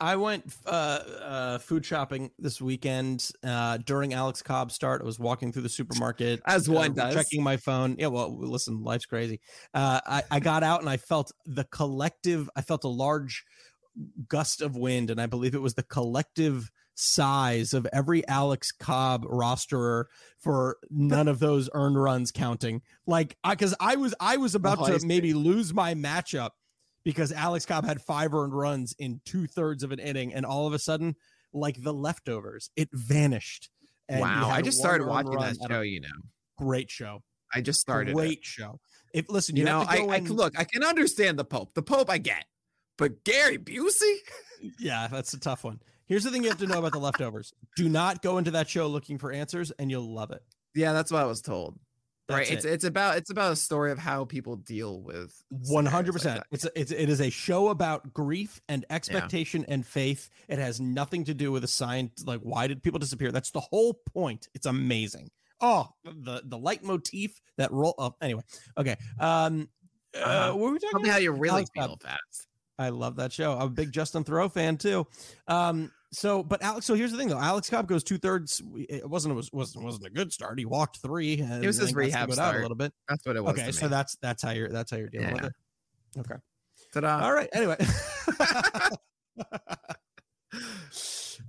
[0.00, 5.02] I, I went uh, uh, food shopping this weekend uh, during Alex Cobb's start.
[5.02, 7.14] I was walking through the supermarket, As one uh, does.
[7.14, 7.96] checking my phone.
[7.98, 9.40] Yeah, well, listen, life's crazy.
[9.72, 12.50] Uh, I, I got out and I felt the collective.
[12.56, 13.44] I felt a large
[14.28, 19.24] gust of wind, and I believe it was the collective size of every Alex Cobb
[19.24, 20.04] rosterer
[20.38, 22.82] for none of those earned runs counting.
[23.06, 26.50] Like, because I was I was about Oh, to maybe lose my matchup
[27.04, 30.66] because Alex Cobb had five earned runs in two thirds of an inning, and all
[30.66, 31.16] of a sudden,
[31.52, 33.70] like the leftovers, it vanished.
[34.08, 34.50] And wow.
[34.50, 36.08] I just started watching that show, you know.
[36.58, 37.22] Great show.
[37.54, 38.10] I just started.
[38.10, 38.14] it.
[38.14, 38.80] Great show.
[39.12, 41.74] If listen, you, You know, I, I can look, I can understand the Pope.
[41.74, 42.44] The Pope I get.
[42.98, 44.16] But Gary Busey?
[44.78, 45.78] Yeah, that's a tough one.
[46.06, 47.52] Here's the thing you have to know about the leftovers.
[47.76, 50.42] Do not go into that show looking for answers, and you'll love it.
[50.74, 51.78] Yeah, that's what I was told.
[52.28, 52.38] right.
[52.38, 52.72] That's It's it.
[52.72, 55.32] it's about it's about a story of how people deal with
[55.70, 56.24] 100%.
[56.24, 56.42] like.
[56.50, 60.28] It's a, it's it is a show about grief and expectation and faith.
[60.48, 63.30] It has nothing to do with a sign like why did people disappear?
[63.32, 64.48] That's the whole point.
[64.54, 65.30] It's amazing.
[65.60, 68.16] Oh, the the leitmotif that roll up.
[68.20, 68.42] Anyway,
[68.76, 68.96] okay.
[69.18, 69.68] Um,
[70.16, 70.52] uh, Uh-huh.
[70.56, 71.12] what were we talking Tell me about?
[71.14, 72.46] how you really Alex feel fast.
[72.78, 73.52] I love that show.
[73.52, 75.06] I'm a big Justin Theroux fan too.
[75.46, 76.86] Um, so, but Alex.
[76.86, 77.40] So here's the thing, though.
[77.40, 78.62] Alex Cobb goes two thirds.
[78.76, 79.32] It wasn't.
[79.32, 80.58] It was wasn't wasn't a good start.
[80.58, 81.40] He walked three.
[81.40, 82.92] And was his rehab out a little bit.
[83.08, 83.58] That's what it was.
[83.58, 85.52] Okay, so that's that's how you're that's how you're dealing with it.
[86.18, 86.36] Okay.
[86.92, 87.24] Ta-da.
[87.24, 87.48] All right.
[87.52, 87.76] Anyway.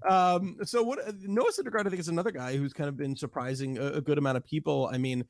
[0.10, 0.58] um.
[0.64, 1.00] So what?
[1.22, 4.18] Noah Syndergaard, I think, is another guy who's kind of been surprising a, a good
[4.18, 4.90] amount of people.
[4.92, 5.26] I mean.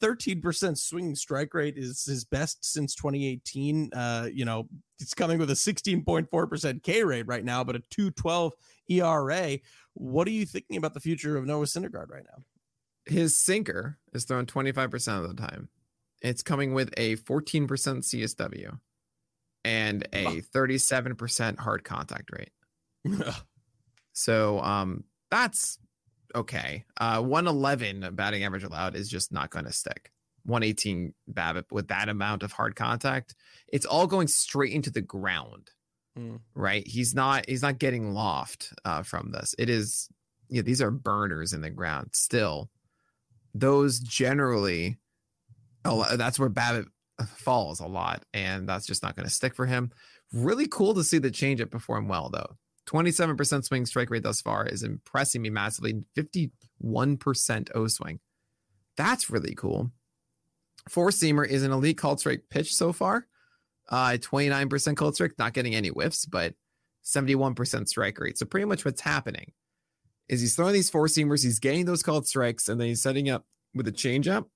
[0.00, 3.90] 13% swinging strike rate is his best since 2018.
[3.92, 4.68] Uh, you know,
[5.00, 8.52] it's coming with a 16.4% K rate right now, but a 212
[8.88, 9.58] ERA.
[9.94, 12.44] What are you thinking about the future of Noah Syndergaard right now?
[13.06, 15.68] His sinker is thrown 25% of the time.
[16.20, 18.78] It's coming with a 14% CSW
[19.64, 22.50] and a 37% hard contact rate.
[24.18, 25.78] So um that's
[26.34, 26.84] okay.
[27.00, 30.10] Uh 111 batting average allowed is just not going to stick.
[30.44, 33.36] 118 BABIP with that amount of hard contact,
[33.72, 35.70] it's all going straight into the ground.
[36.18, 36.36] Hmm.
[36.54, 36.86] Right?
[36.86, 39.54] He's not he's not getting loft uh from this.
[39.56, 40.08] It is
[40.48, 42.70] yeah, these are burners in the ground still.
[43.54, 44.98] Those generally
[45.84, 46.86] that's where BABIP
[47.36, 49.92] falls a lot and that's just not going to stick for him.
[50.32, 52.56] Really cool to see the changeup perform well though.
[52.88, 56.02] 27% swing strike rate thus far is impressing me massively.
[56.16, 58.18] 51% O swing.
[58.96, 59.92] That's really cool.
[60.88, 63.26] Four seamer is an elite called strike pitch so far.
[63.88, 66.54] Uh, 29% cold strike, not getting any whiffs, but
[67.04, 68.38] 71% strike rate.
[68.38, 69.52] So pretty much what's happening
[70.28, 73.30] is he's throwing these four seamers, he's getting those called strikes, and then he's setting
[73.30, 74.46] up with a changeup,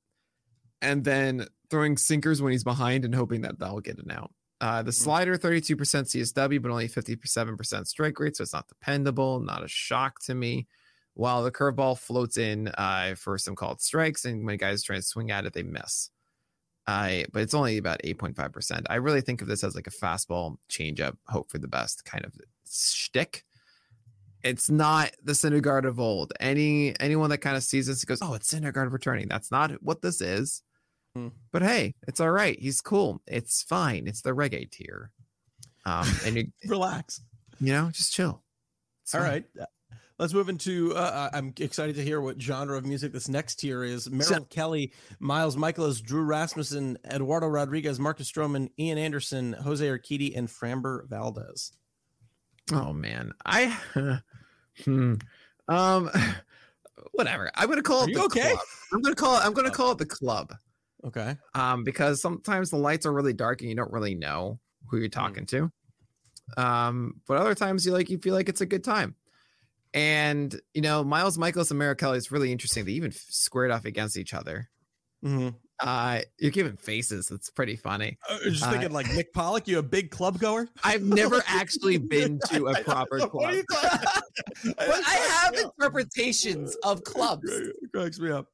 [0.83, 4.33] and then throwing sinkers when he's behind and hoping that that'll get an out.
[4.61, 9.65] Uh, the slider, 32% CSW, but only 57% strike rate, so it's not dependable, not
[9.65, 10.69] a shock to me.
[11.15, 15.03] While the curveball floats in uh, for some called strikes, and when guys try to
[15.03, 16.11] swing at it, they miss.
[16.87, 18.87] I, but it's only about 8.5%.
[18.91, 22.25] I really think of this as like a fastball changeup, hope for the best kind
[22.25, 22.33] of
[22.69, 23.45] shtick.
[24.43, 26.33] It's not the Syndergaard of old.
[26.41, 30.03] Any anyone that kind of sees this goes, "Oh, it's Syndergaard returning." That's not what
[30.03, 30.63] this is.
[31.15, 31.29] Hmm.
[31.53, 32.59] But hey, it's all right.
[32.59, 33.23] He's cool.
[33.29, 34.09] It's fine.
[34.09, 35.13] It's the reggae tier.
[35.87, 37.21] Um, and you, Relax.
[37.61, 38.43] you know, just chill.
[39.05, 39.31] It's All fine.
[39.31, 39.45] right.
[40.23, 40.95] Uh, Let's move into.
[40.95, 44.09] Uh, I'm excited to hear what genre of music this next tier is.
[44.09, 50.49] Merrill Kelly, Miles Mikolas, Drew Rasmussen, Eduardo Rodriguez, Marcus Stroman, Ian Anderson, Jose Urquidy, and
[50.49, 51.73] Framber Valdez.
[52.73, 53.77] Oh man, I
[54.85, 55.15] hmm.
[55.69, 56.11] um
[57.13, 57.51] whatever.
[57.57, 58.53] I'm gonna call Are it the okay?
[58.53, 58.59] club.
[58.93, 60.55] I'm gonna call it I'm gonna call it the club.
[61.05, 61.37] Okay.
[61.57, 65.09] Um because sometimes the lights are really dark and you don't really know who you're
[65.09, 65.73] talking to.
[66.57, 69.17] Um but other times you like you feel like it's a good time.
[69.95, 72.85] And you know, Miles Mikolas and Mara Kelly is really interesting.
[72.85, 74.69] They even squared off against each other.
[75.25, 75.55] Mhm.
[75.81, 77.31] Uh you're giving faces.
[77.31, 78.17] It's pretty funny.
[78.29, 80.69] I was just Uh, thinking, like Nick Pollack, you a big club goer?
[80.85, 83.55] I've never actually been to a proper club.
[84.65, 85.15] but I
[85.45, 87.51] have interpretations of clubs.
[87.51, 88.47] It cracks me up.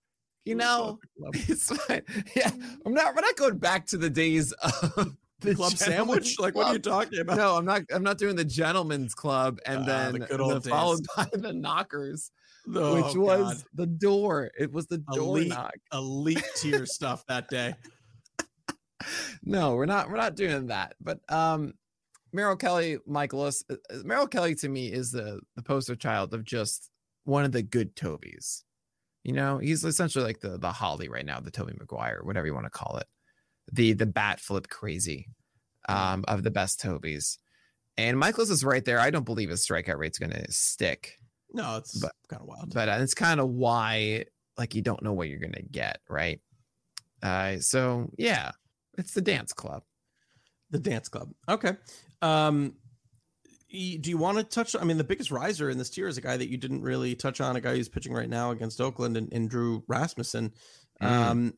[0.44, 0.98] You know,
[1.34, 2.02] it's fine.
[2.34, 2.50] Yeah,
[2.86, 3.14] I'm not.
[3.14, 6.38] We're not going back to the days of the club sandwich?
[6.38, 7.36] Like, what are you talking about?
[7.36, 7.82] No, I'm not.
[7.92, 11.52] I'm not doing the gentleman's club, and Ah, then the good old followed by the
[11.52, 12.30] knockers,
[12.74, 13.64] Oh, which was God.
[13.74, 14.50] the door.
[14.58, 15.48] It was the door Elite.
[15.48, 15.74] knock.
[15.92, 17.74] elite tier stuff that day.
[19.44, 20.10] No, we're not.
[20.10, 20.94] We're not doing that.
[21.00, 21.74] But um,
[22.32, 26.44] Merrill Kelly, Mikolas, uh, uh, Merrill Kelly to me is the the poster child of
[26.44, 26.90] just
[27.24, 28.64] one of the good Tobys.
[29.24, 32.54] You know, he's essentially like the the Holly right now, the Tobey Maguire, whatever you
[32.54, 33.06] want to call it,
[33.72, 35.28] the the bat flip crazy
[35.88, 37.38] um, of the best Tobys.
[37.96, 39.00] And Mikolas is right there.
[39.00, 41.16] I don't believe his strikeout rate's going to stick,
[41.52, 42.72] No, it's kind of wild.
[42.72, 45.98] but uh, it's kind of why like you don't know what you're going to get,
[46.08, 46.40] right?
[47.22, 48.52] Uh, so yeah,
[48.96, 49.82] it's the dance club.
[50.70, 51.30] The dance club.
[51.48, 51.72] Okay.
[52.22, 52.74] Um,
[53.70, 54.74] do you want to touch?
[54.78, 57.14] I mean, the biggest riser in this tier is a guy that you didn't really
[57.14, 57.56] touch on.
[57.56, 60.52] A guy who's pitching right now against Oakland and, and Drew Rasmussen.
[61.02, 61.06] Mm.
[61.06, 61.54] Um,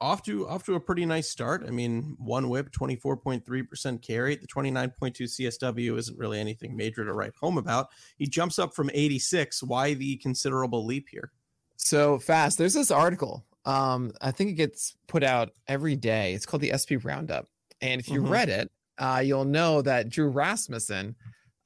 [0.00, 1.64] off to off to a pretty nice start.
[1.66, 4.36] I mean, one whip, twenty four point three percent carry.
[4.36, 7.88] The twenty nine point two CSW isn't really anything major to write home about.
[8.18, 9.62] He jumps up from eighty six.
[9.62, 11.32] Why the considerable leap here?
[11.76, 12.58] So fast.
[12.58, 13.44] There's this article.
[13.64, 16.34] Um, I think it gets put out every day.
[16.34, 17.48] It's called the SP Roundup.
[17.80, 18.30] And if you Mhm.
[18.30, 21.16] read it, uh, you'll know that Drew Rasmussen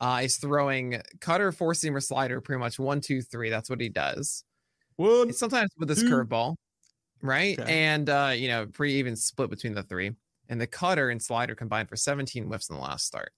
[0.00, 3.48] uh, is throwing cutter, four seamer, slider, pretty much one, two, three.
[3.48, 4.44] That's what he does.
[4.96, 5.30] One.
[5.30, 6.56] It's sometimes with this curveball,
[7.22, 7.58] right?
[7.58, 7.84] Okay.
[7.84, 10.12] And uh, you know, pretty even split between the three.
[10.48, 13.32] And the cutter and slider combined for 17 whiffs in the last start.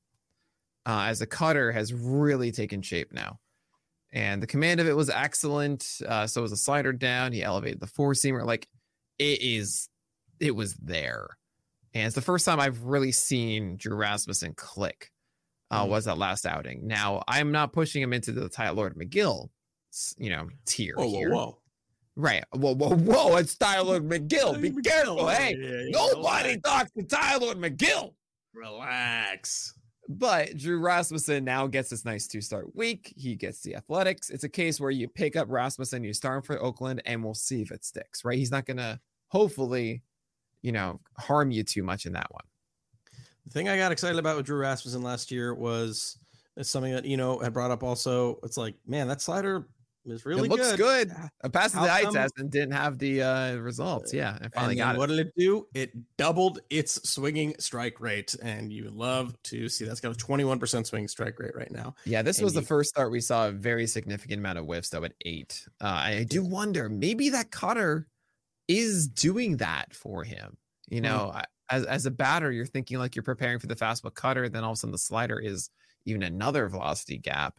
[0.87, 3.39] Uh, as the cutter has really taken shape now.
[4.12, 6.01] And the command of it was excellent.
[6.07, 7.33] Uh, so was the slider down.
[7.33, 8.45] He elevated the four seamer.
[8.45, 8.68] Like
[9.18, 9.89] it is,
[10.41, 11.29] it was there.
[11.95, 15.11] And it's the first time I've really seen Drew Rasmussen click.
[15.70, 15.89] Uh, Mm.
[15.89, 16.87] Was that last outing?
[16.87, 19.51] Now I'm not pushing him into the Ty Lord Megill,
[20.16, 21.57] you know, tier Whoa, whoa, whoa!
[22.19, 22.43] Right.
[22.53, 23.37] Whoa, whoa, whoa.
[23.37, 24.61] It's Tyler Megill.
[24.61, 25.29] Be careful.
[25.29, 25.55] Hey,
[25.91, 28.12] nobody talks to Tylor Megill.
[28.53, 29.73] Relax.
[30.09, 33.14] But Drew Rasmussen now gets this nice two start week.
[33.16, 34.31] He gets the athletics.
[34.31, 37.35] It's a case where you pick up Rasmussen, you start him for Oakland, and we'll
[37.35, 38.37] see if it sticks, right?
[38.37, 38.99] He's not going to
[39.29, 40.03] hopefully,
[40.61, 42.45] you know, harm you too much in that one.
[43.47, 46.19] The thing I got excited about with Drew Rasmussen last year was
[46.57, 47.85] it's something that you know had brought up.
[47.85, 49.69] Also, it's like, man, that slider
[50.11, 51.09] is really it looks good.
[51.09, 51.28] Yeah.
[51.42, 54.12] I passed the eye come- test and didn't have the uh, results.
[54.12, 54.98] Yeah, I finally And got it.
[54.98, 55.66] what did it do?
[55.74, 60.86] It doubled its swinging strike rate, and you love to see that's got a 21%
[60.86, 61.94] swing strike rate right now.
[62.04, 64.88] Yeah, this and was the first start we saw a very significant amount of whiffs
[64.90, 65.66] though at eight.
[65.80, 68.06] Uh, I do wonder maybe that cutter
[68.68, 70.56] is doing that for him.
[70.88, 74.14] You know, I- as as a batter, you're thinking like you're preparing for the fastball
[74.14, 75.68] cutter, then all of a sudden the slider is
[76.06, 77.59] even another velocity gap,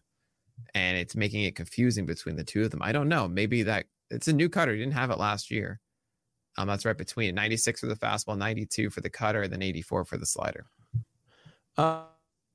[0.74, 2.82] and it's making it confusing between the two of them.
[2.82, 3.28] I don't know.
[3.28, 4.74] Maybe that it's a new cutter.
[4.74, 5.80] You didn't have it last year.
[6.58, 10.06] Um, that's right between 96 for the fastball, 92 for the cutter, and then 84
[10.06, 10.66] for the slider.
[11.78, 12.04] Uh,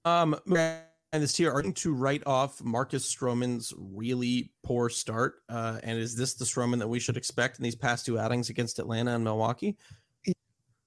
[0.05, 5.37] um, and this tier are going to write off Marcus Stroman's really poor start.
[5.49, 8.51] Uh, and is this the Stroman that we should expect in these past two outings
[8.51, 9.77] against Atlanta and Milwaukee?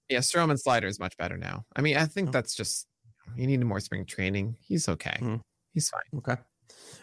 [0.09, 1.65] Yeah, Stroman slider is much better now.
[1.76, 2.32] I mean, I think Oh.
[2.32, 2.88] that's just
[3.36, 4.55] he needed more spring training.
[4.61, 5.18] He's okay.
[5.20, 5.41] Mhm.
[5.74, 6.01] He's fine.
[6.18, 6.36] Okay.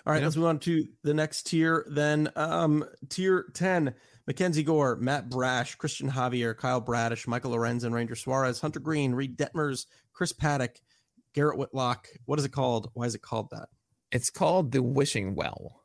[0.06, 0.26] All right, know?
[0.26, 1.86] let's move on to the next tier.
[1.88, 3.94] Then, um, tier 10,
[4.26, 9.14] Mackenzie Gore, Matt Brash, Cristian Javier, Kyle Bradish, Michael Lorenz, and Ranger Suarez, Hunter Greene,
[9.14, 10.80] Reid Detmers, Chris Paddack,
[11.34, 12.08] Garrett Whitlock.
[12.26, 12.90] What is it called?
[12.94, 13.68] Why is it called that?
[14.12, 15.80] It's called the wishing well.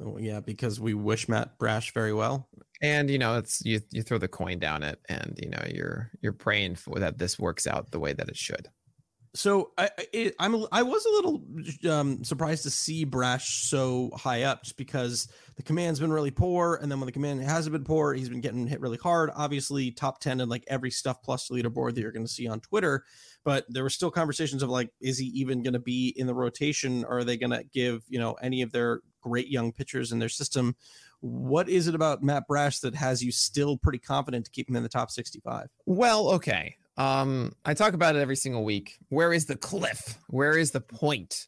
[0.00, 2.48] Oh, yeah, because we wish Matt Brash very well.
[2.80, 6.10] And you know, it's you you throw the coin down it and you know, you're
[6.22, 8.68] you're praying for that this works out the way that it should.
[9.34, 11.42] So I I- I'm I was a little
[11.88, 16.76] um, surprised to see Brash so high up, just because the command's been really poor,
[16.82, 19.30] and then when the command hasn't been poor, he's been getting hit really hard.
[19.34, 22.58] Obviously, top ten in like every stuff plus leaderboard that you're going to see on
[22.60, 23.04] Twitter,
[23.44, 26.34] but there were still conversations of like, is he even going to be in the
[26.34, 27.04] rotation?
[27.04, 30.18] Or are they going to give you know any of their great young pitchers in
[30.18, 30.74] their system?
[31.20, 34.74] What is it about Matt Brash that has you still pretty confident to keep him
[34.74, 35.68] in the top 65?
[35.84, 36.76] Well, okay.
[37.00, 38.98] Um, I talk about it every single week.
[39.08, 40.18] Where is the cliff?
[40.28, 41.46] Where is the point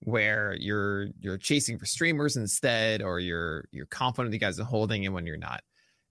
[0.00, 5.04] where you're you're chasing for streamers instead, or you're you're confident you guys are holding
[5.06, 5.62] and when you're not?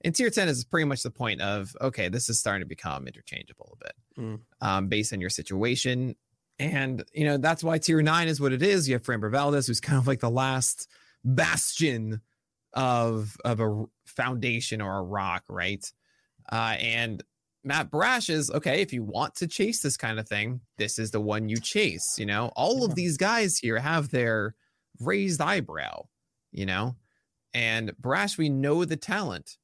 [0.05, 3.07] And tier 10 is pretty much the point of okay, this is starting to become
[3.07, 4.39] interchangeable a bit Mm.
[4.61, 6.15] um, based on your situation.
[6.59, 8.87] And you know, that's why tier nine is what it is.
[8.87, 10.87] You have Framber Valdez, who's kind of like the last
[11.25, 12.21] bastion
[12.73, 15.85] of of a foundation or a rock, right?
[16.51, 17.23] Uh, and
[17.67, 18.81] Matt Brash is okay.
[18.81, 22.15] If you want to chase this kind of thing, this is the one you chase.
[22.17, 22.85] You know, all Yeah.
[22.85, 24.55] of these guys here have their
[24.99, 26.07] raised eyebrow,
[26.51, 26.95] you know,
[27.53, 29.57] and Brash, we know the talent.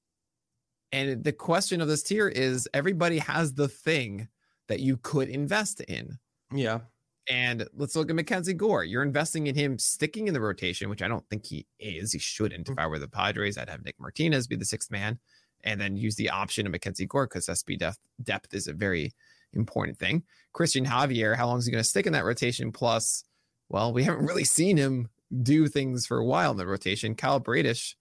[0.92, 4.28] And the question of this tier is everybody has the thing
[4.68, 6.20] that you could invest in.
[6.54, 6.82] Yeah,
[7.28, 8.84] And let's look at Mackenzie Gore.
[8.84, 12.12] You're investing in him sticking in the rotation, which I don't think he is.
[12.12, 12.70] He shouldn't.
[12.70, 12.82] If mm.
[12.84, 15.20] I were the Padres, I'd have Nick Martinez be the sixth man
[15.64, 19.14] and then use the option of Mackenzie Gore because SB depth, depth is a very
[19.54, 20.24] important thing.
[20.54, 22.72] Cristian Javier, how long is he going to stick in that rotation?
[22.72, 23.24] Plus,
[23.70, 25.10] well, we haven't really seen him
[25.42, 27.16] do things for a while in the rotation.
[27.16, 27.96] Kyle Bradish,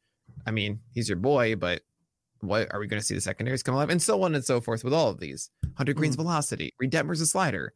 [0.47, 1.83] I mean, he's your boy, but
[2.41, 4.61] what are we going to see the secondaries come alive and so on and so
[4.61, 5.51] forth with all of these?
[5.77, 7.73] Hunter Greene's velocity, Reid Detmers' a slider.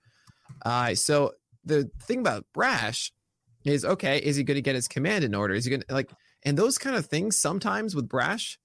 [0.65, 1.33] Uh, so
[1.65, 3.13] the thing about Brash
[3.65, 5.55] is okay, is he going to get his command in order?
[5.55, 6.11] Is he going to like,
[6.45, 8.59] and those kind of things sometimes with Brash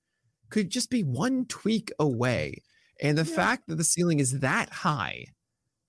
[0.52, 2.62] could just be one tweak away.
[3.02, 3.36] And the Yeah.
[3.36, 5.26] fact that the ceiling is that high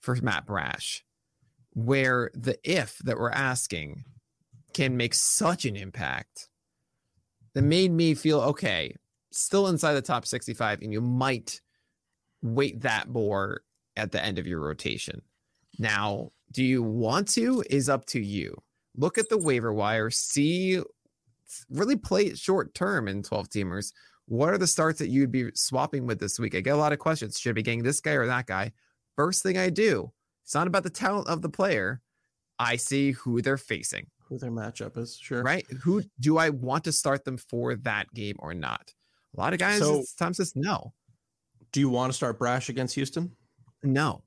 [0.01, 1.05] for Matt Brash,
[1.75, 4.05] where the if that we're asking
[4.73, 6.49] can make such an impact,
[7.55, 8.97] that made me feel okay,
[9.31, 11.61] still inside the top 65, and you might
[12.41, 13.63] wait that more
[13.97, 15.21] at the end of your rotation.
[15.79, 17.63] Now, do you want to?
[17.69, 18.63] Is up to you.
[18.97, 20.81] Look at the waiver wire, see,
[21.71, 23.93] really play it short term in 12 teamers.
[24.27, 26.55] What are the starts that you'd be swapping with this week?
[26.55, 27.39] I get a lot of questions.
[27.39, 28.73] Should I be getting this guy or that guy?
[29.16, 30.12] First thing I do,
[30.45, 32.01] it's not about the talent of the player.
[32.59, 35.43] I see who they're facing, Who their matchup is, sure.
[35.43, 35.66] right?
[35.83, 38.93] Who do I want to start them for that game or not?
[39.37, 40.93] A lot of guys So- sometimes says no,
[41.73, 43.35] Do you want to start Brash against Houston?
[43.83, 44.23] no.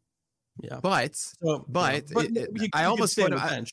[0.64, 0.80] Yeah.
[0.82, 2.14] But So, But yeah.
[2.14, 3.66] but it- you- you I could almost put him- I-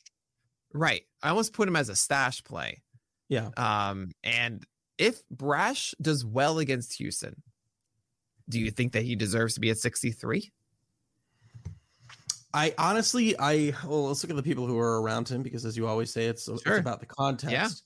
[0.73, 2.83] right, I almost put him as a stash play.
[3.29, 3.49] Yeah.
[3.57, 4.65] Um, and
[4.97, 7.41] if Brash does well against Houston,
[8.49, 10.51] do you think that he deserves to be at 63?
[12.53, 15.75] I honestly, I well, let's look at the people who are around him because, as
[15.75, 17.83] you always say, it's, it's about the context.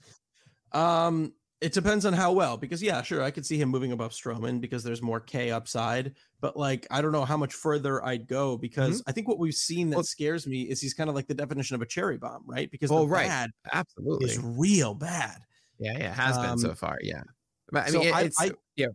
[0.74, 1.06] Yeah.
[1.06, 2.58] Um, it depends on how well.
[2.58, 6.16] Because yeah, sure, I could see him moving above Strowman because there's more K upside.
[6.42, 9.54] But like, I don't know how much further I'd go because I think what we've
[9.54, 9.98] seen that Mm-hmm.
[10.00, 12.70] Well- scares me is he's kind of like the definition of a cherry bomb, right?
[12.70, 13.28] Because the right.
[13.28, 14.30] bad Absolutely.
[14.30, 15.38] is real bad.
[15.80, 16.98] Yeah, yeah, it has been Um, so far.
[17.02, 17.24] Yeah.
[17.72, 18.88] But I so mean, it- I- it's I- yeah,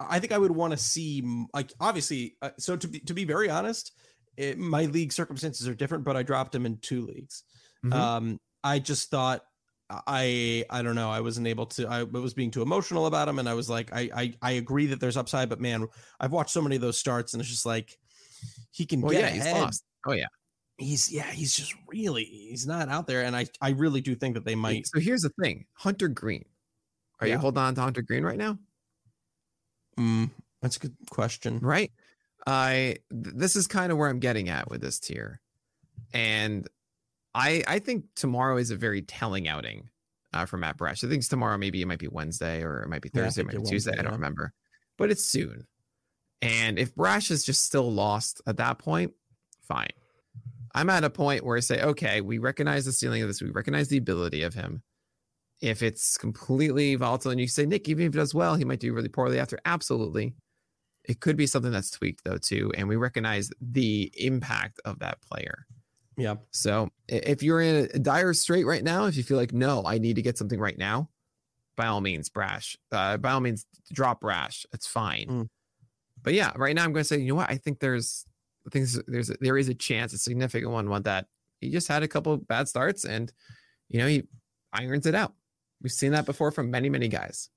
[0.00, 1.22] I think I would want to see
[1.54, 2.36] like obviously.
[2.42, 3.92] Uh, so to be to be very honest,
[4.36, 7.44] it, my league circumstances are different, but I dropped him in two leagues.
[7.84, 7.92] Mhm.
[7.94, 9.42] Um, I just thought
[9.88, 11.10] I I don't know.
[11.10, 11.86] I wasn't able to.
[11.86, 14.86] I was being too emotional about him, and I was like, I I, I agree
[14.86, 15.86] that there's upside, but man,
[16.18, 17.96] I've watched so many of those starts, and it's just like
[18.72, 19.62] he can well, get yeah, he's ahead.
[19.62, 19.84] lost.
[20.06, 20.26] Oh yeah.
[20.76, 24.34] He's yeah, he's just really he's not out there, and I I really do think
[24.34, 24.86] that they might.
[24.88, 26.44] So here's the thing, Hunter Greene.
[27.20, 27.34] Are Yeah.
[27.34, 28.58] you holding on to Hunter Greene right now?
[29.96, 31.60] Mm, that's a good question.
[31.60, 31.92] Right.
[32.46, 35.40] I th- this is kind of where I'm getting at with this tier,
[36.12, 36.68] and
[37.34, 39.88] I I think tomorrow is a very telling outing
[40.32, 41.04] uh, for Matt Brash.
[41.04, 41.56] I think it's tomorrow.
[41.56, 43.92] Maybe it might be Wednesday or it might be Yeah, Thursday, it might be Tuesday.
[43.92, 44.10] I don't yeah.
[44.12, 44.52] remember,
[44.98, 45.66] but it's soon.
[46.42, 49.12] And if Brash is just still lost at that point,
[49.62, 49.88] fine.
[50.74, 53.40] I'm at a point where I say, okay, we recognize the ceiling of this.
[53.40, 54.82] We recognize the ability of him.
[55.60, 58.80] If it's completely volatile, and you say, Nick, even if he does well, he might
[58.80, 59.58] do really poorly after.
[59.64, 60.34] Absolutely.
[61.04, 65.20] It could be something that's tweaked though too, and we recognize the impact of that
[65.22, 65.66] player.
[66.16, 66.36] Yeah.
[66.50, 69.98] So if you're in a dire strait right now, if you feel like no, I
[69.98, 71.10] need to get something right now,
[71.76, 72.76] by all means, brash.
[72.90, 74.64] Uh, by all means, drop brash.
[74.72, 75.26] It's fine.
[75.28, 75.48] Mm.
[76.22, 77.50] But yeah, right now I'm going to say, you know what?
[77.50, 78.24] I think there's,
[78.66, 81.26] I think there's, there's there is a chance, a significant one, one that
[81.60, 83.32] he just had a couple bad starts, and
[83.88, 84.24] you know he
[84.72, 85.34] irons it out.
[85.82, 87.50] We've seen that before from many, many guys.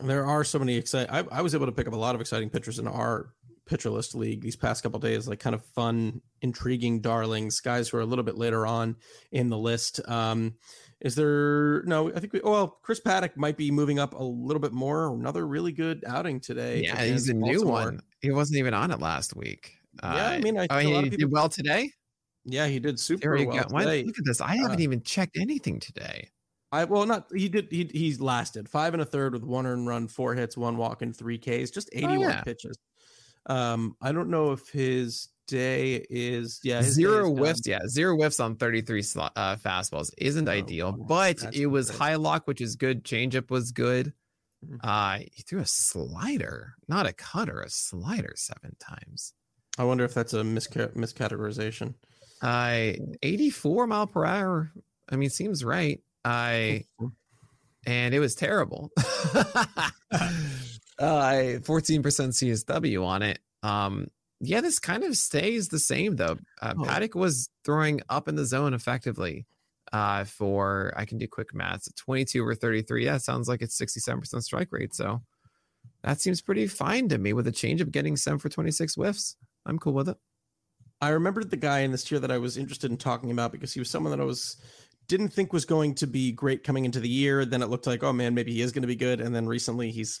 [0.00, 1.10] There are so many exciting.
[1.12, 3.32] I, I was able to pick up a lot of exciting pitchers in our
[3.66, 7.98] pitcher list league these past couple days, like kind of fun, intriguing darlings, guys who
[7.98, 8.96] are a little bit later on
[9.30, 10.00] in the list.
[10.08, 10.54] Um,
[11.00, 12.10] is there no?
[12.12, 12.40] I think we.
[12.42, 15.14] Well, Chris Paddack might be moving up a little bit more.
[15.14, 16.82] Another really good outing today.
[16.82, 18.00] Yeah, he's a against new one.
[18.20, 19.79] He wasn't even on it last week.
[20.02, 21.90] Yeah, I mean, I oh, think a he lot of did well today.
[22.44, 23.68] Yeah, he did super well go.
[23.78, 24.04] Today.
[24.04, 24.40] look at this.
[24.40, 26.30] I haven't Uh, even checked anything today.
[26.72, 27.68] I well, not he did.
[27.70, 31.02] He he's lasted five and a third with one earned run, four hits, one walk,
[31.02, 31.70] and three Ks.
[31.70, 32.42] Just eighty-one Oh, yeah.
[32.42, 32.76] pitches.
[33.46, 37.36] Um, I don't know if his day is yeah zero is done.
[37.38, 37.62] whiffs.
[37.66, 41.06] Yeah, zero whiffs on 33 sli- uh, fastballs isn't Oh, ideal, wow.
[41.08, 43.04] but That's it was high lock, which is good.
[43.04, 44.14] Changeup was good.
[44.64, 44.80] Mhm.
[44.82, 49.34] Uh, he threw a slider, not a cutter, a slider seven times.
[49.80, 51.94] I wonder if that's a misca- miscategorization.
[52.42, 54.70] I 84 mile per hour.
[55.08, 56.02] I mean, seems right.
[56.22, 56.84] I
[57.86, 58.90] and it was terrible.
[58.98, 59.90] I
[61.62, 63.38] 14% CSW on it.
[63.62, 64.08] Um,
[64.40, 66.36] yeah, this kind of stays the same though.
[66.60, 66.82] Uh, Oh.
[66.84, 69.46] Paddack was throwing up in the zone effectively.
[69.92, 73.06] Uh, for I can do quick maths, 22 or 33.
[73.06, 74.94] That sounds like it's 67% strike rate.
[74.94, 75.22] So
[76.02, 79.36] that seems pretty fine to me with a change of getting seven for 26 whiffs.
[79.70, 80.16] I'm cool with it.
[81.00, 83.72] I remembered the guy in this tier that I was interested in talking about because
[83.72, 84.56] he was someone that I was
[85.08, 87.44] didn't think was going to be great coming into the year.
[87.44, 89.20] Then it looked like, oh man, maybe he is going to be good.
[89.20, 90.20] And then recently he's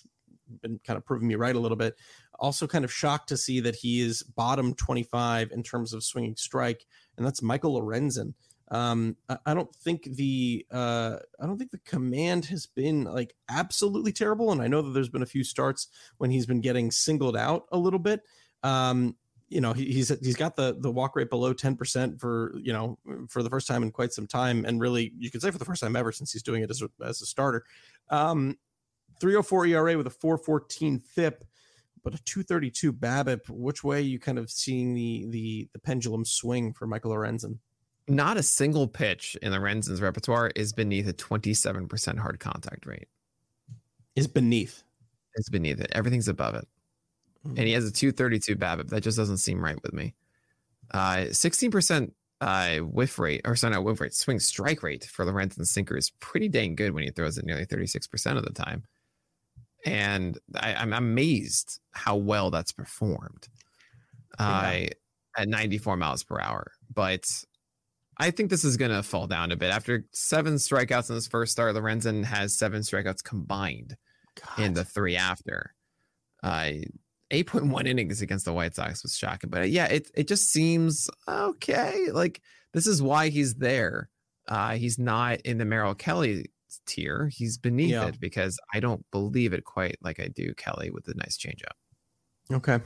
[0.62, 1.96] been kind of proving me right a little bit.
[2.38, 6.36] Also, kind of shocked to see that he is bottom 25 in terms of swinging
[6.36, 6.86] strike,
[7.16, 8.34] and that's Michael Lorenzen.
[8.70, 13.34] Um, I, I don't think the uh, I don't think the command has been like
[13.48, 15.88] absolutely terrible, and I know that there's been a few starts
[16.18, 18.22] when he's been getting singled out a little bit.
[18.62, 19.16] Um,
[19.50, 22.98] you know he, he's he's got the the walk rate below 10% for you know
[23.28, 25.64] for the first time in quite some time and really you could say for the
[25.64, 27.64] first time ever since he's doing it as a, as a starter
[28.10, 28.56] um
[29.20, 31.44] 304 era with a 414 fip
[32.02, 33.48] but a 232 BABIP.
[33.48, 37.58] Which way you kind of seeing the the the pendulum swing for Michael Lorenzen?
[38.08, 43.08] Not a single pitch in Lorenzen's repertoire is beneath a 27% hard contact rate.
[44.16, 44.82] Is beneath.
[45.34, 45.90] It's beneath it.
[45.92, 46.66] Everything's above it.
[47.44, 48.88] And he has a 232 BABIP.
[48.88, 50.14] That just doesn't seem right with me.
[50.92, 52.10] Uh, 16%
[52.40, 56.10] uh, whiff rate, or sorry, not whiff rate, swing strike rate for Lorenzen's sinker is
[56.20, 58.84] pretty dang good when he throws it nearly 36% of the time
[59.84, 63.48] and I, am amazed how well that's performed
[64.38, 64.86] uh,
[65.36, 66.72] at 94 miles per hour.
[66.92, 67.24] But
[68.18, 69.70] I think this is going to fall down a bit.
[69.70, 73.96] After seven strikeouts in this first start, Lorenzen has seven strikeouts combined
[74.40, 74.64] God.
[74.64, 75.74] in the three after.
[76.42, 76.72] Uh,
[77.30, 79.50] 8.1 innings against the White Sox was shocking.
[79.50, 82.08] But uh, yeah, it, it just seems okay.
[82.12, 82.40] Like
[82.72, 84.08] this is why he's there.
[84.48, 86.46] Uh, he's not in the Merrill Kelly
[86.86, 87.30] tier.
[87.32, 88.06] He's beneath yeah.
[88.08, 91.76] it because I don't believe it quite like I do Kelly with the nice changeup.
[92.52, 92.80] Okay.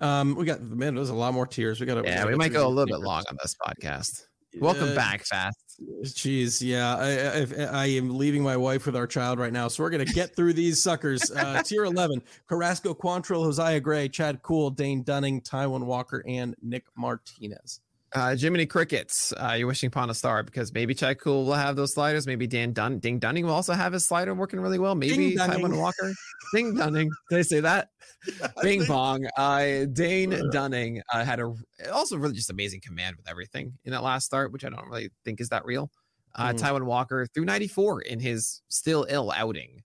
[0.00, 1.80] Um, we got man, there's a lot more tiers.
[1.80, 4.24] We got yeah, we, we might go a little bit long on this podcast.
[4.58, 5.59] Welcome uh, back, fast.
[6.02, 9.82] Jeez, yeah, I, I, I, am leaving my wife with our child right now, so
[9.82, 11.30] we're gonna get through these suckers.
[11.30, 16.84] Uh, tier eleven: Carrasco, Quantrill, Josiah Gray, Chad Kuhl, Dane Dunning, Taijuan Walker, and Nick
[16.96, 17.80] Martinez.
[18.12, 21.76] Uh, Jiminy Crickets, uh, you're wishing upon a star because maybe Chad Kuhl will have
[21.76, 22.26] those sliders.
[22.26, 24.96] Maybe Dan Dun- Ding Dunning will also have his slider working really well.
[24.96, 26.12] Maybe Taijuan Walker.
[26.52, 27.10] Ding Dunning.
[27.30, 27.90] Did I say that?
[28.26, 29.26] Yeah, Bing bong.
[29.36, 31.54] Uh, Dane uh, Dunning uh, had a
[31.92, 35.10] also really just amazing command with everything in that last start, which I don't really
[35.24, 35.88] think is that real.
[36.34, 36.58] Uh, mm.
[36.58, 39.82] Taijuan Walker threw 94 in his still ill outing,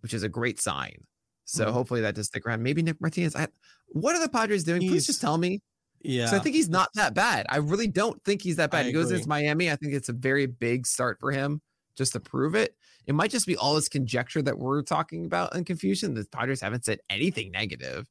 [0.00, 0.96] which is a great sign.
[1.44, 1.72] So mm.
[1.72, 2.62] hopefully that does stick around.
[2.62, 3.36] Maybe Nick Martinez.
[3.36, 3.48] I,
[3.88, 4.80] what are the Padres doing?
[4.80, 5.60] He's, Please just tell me.
[6.06, 6.26] Yeah.
[6.26, 7.46] So I think he's not that bad.
[7.48, 8.84] I really don't think he's that bad.
[8.84, 9.70] I he goes into Miami.
[9.70, 11.60] I think it's a very big start for him
[11.96, 12.76] just to prove it.
[13.06, 16.14] It might just be all this conjecture that we're talking about and confusion.
[16.14, 18.06] The Padres haven't said anything negative.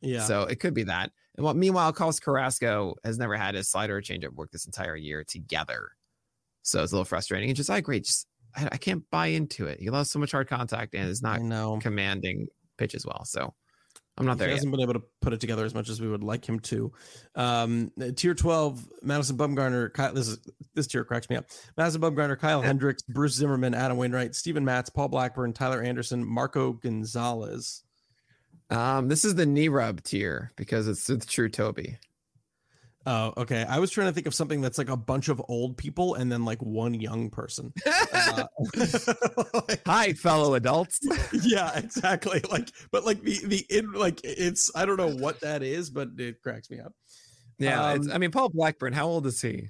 [0.00, 0.24] Yeah.
[0.24, 1.12] So it could be that.
[1.36, 4.96] And what meanwhile, Carlos Carrasco has never had his slider or changeup work this entire
[4.96, 5.90] year together.
[6.62, 7.48] So it's a little frustrating.
[7.48, 8.00] And just I agree.
[8.00, 8.26] Just
[8.56, 9.80] I, I can't buy into it.
[9.80, 11.40] He loves so much hard contact and is not
[11.80, 13.24] commanding pitch as well.
[13.24, 13.54] So
[14.18, 14.48] I'm not there.
[14.48, 14.76] He hasn't yet.
[14.76, 16.92] been able to put it together as much as we would like him to.
[17.36, 19.92] Um, tier 12, Madison Bumgarner.
[19.92, 20.38] Kyle, this is
[20.74, 21.46] this tier cracks me up.
[21.76, 26.72] Madison Bumgarner, Kyle Hendricks, Bruce Zimmermann, Adam Wainwright, Steven Matz, Paul Blackburn, Tyler Anderson, Marco
[26.72, 27.82] Gonzalez.
[28.68, 31.98] Um, this is the knee rub tier because it's the true Toby.
[33.06, 33.64] Oh, okay.
[33.66, 36.30] I was trying to think of something that's like a bunch of old people and
[36.30, 37.72] then like one young person.
[38.12, 38.44] Uh,
[39.68, 41.00] like, Hi, fellow adults.
[41.42, 42.42] yeah, exactly.
[42.50, 46.08] Like, but like the the in like it's I don't know what that is, but
[46.18, 46.92] it cracks me up.
[47.58, 48.92] Yeah, um, I mean Paul Blackburn.
[48.92, 49.68] How old is he?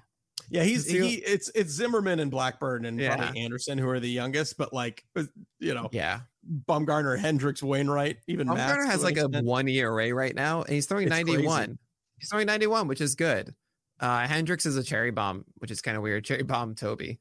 [0.48, 3.16] Yeah, he's he, he, it's it's Zimmermann and Blackburn and yeah.
[3.16, 5.24] probably Anderson who are the youngest, but like uh,
[5.58, 6.20] you know, yeah,
[6.66, 11.08] Bumgarner, Hendricks, Wainwright, even Bumgarner has like a one ERA right now, and he's throwing
[11.08, 11.78] 91.
[12.20, 13.54] He's throwing 91, which is good.
[13.98, 16.24] Uh, Hendricks is a cherry bomb, which is kind of weird.
[16.26, 17.18] Cherry bomb Toby.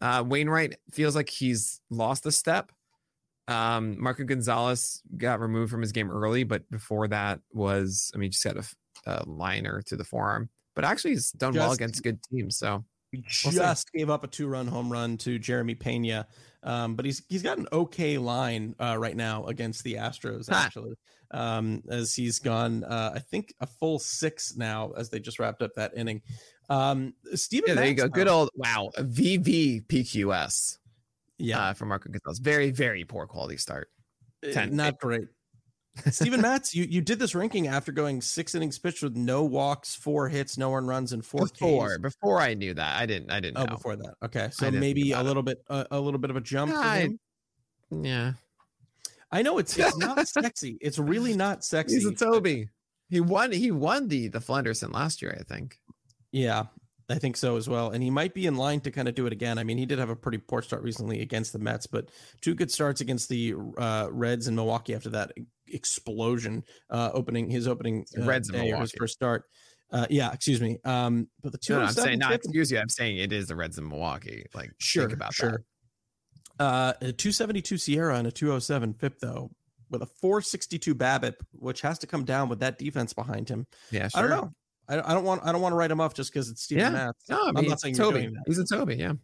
[0.00, 2.72] Uh, Wainwright feels like he's lost a step.
[3.48, 8.30] Um, Marco Gonzalez got removed from his game early, but before that was, I mean,
[8.30, 8.64] just had a,
[9.06, 10.50] a liner to the forearm.
[10.74, 12.58] But actually, he's done just, well against good teams.
[12.58, 16.26] So we just gave up a two-run home run to Jeremy Pena,
[16.62, 20.50] um, but he's he's got an okay line uh, right now against the Astros.
[20.50, 20.94] Actually,
[21.30, 25.62] um, as he's gone, uh, I think a full six now as they just wrapped
[25.62, 26.22] up that inning.
[26.68, 28.08] Um, Steven, yeah, there you go.
[28.08, 30.78] Good old wow, VVPQS.
[31.38, 32.40] Yeah, uh, from Marco Gonzalez.
[32.40, 33.88] Very very poor quality start.
[34.46, 35.28] Uh, Ten, not great.
[36.10, 39.94] Steven Matz, you, you did this ranking after going six innings pitched with no walks,
[39.94, 41.98] four hits, no earned runs, and four before Ks.
[41.98, 43.00] before I knew that.
[43.00, 43.30] I didn't.
[43.30, 43.58] I didn't.
[43.58, 43.76] Oh, know.
[43.76, 44.14] before that.
[44.24, 45.46] Okay, so maybe a little it.
[45.46, 46.72] bit a, a, little bit of a jump.
[46.72, 47.08] Yeah, I,
[47.90, 48.32] yeah.
[49.30, 50.78] I know it's it's not sexy.
[50.80, 51.96] It's really not sexy.
[51.96, 52.68] He's a Toby.
[53.08, 53.52] He won.
[53.52, 55.78] He won the the Flenderson last year, I think.
[56.32, 56.64] Yeah,
[57.10, 57.90] I think so as well.
[57.90, 59.58] And he might be in line to kind of do it again.
[59.58, 62.10] I mean, he did have a pretty poor start recently against the Mets, but
[62.42, 65.32] two good starts against the uh, Reds and Milwaukee after that
[65.68, 69.44] explosion uh, opening his opening uh, Reds day his first start.
[69.90, 70.76] Uh, yeah, excuse me.
[70.84, 72.78] Um, but the two no, no, I'm saying not excuse you.
[72.78, 74.44] I'm saying it is the Reds in Milwaukee.
[74.54, 75.64] Like sure think about sure.
[76.58, 76.64] That.
[76.64, 79.50] Uh, a 272 SIERA and a 207 FIP though,
[79.90, 83.66] with a 462 BABIP, which has to come down with that defense behind him.
[83.90, 84.18] Yeah, sure.
[84.18, 84.52] I don't know.
[84.88, 86.84] I, I don't want I don't want to write him off just because it's Steven
[86.84, 86.90] yeah.
[86.90, 87.28] Matz.
[87.28, 88.30] No, I mean, I'm not saying Toby.
[88.46, 88.96] He's a Toby.
[88.96, 89.14] Yeah.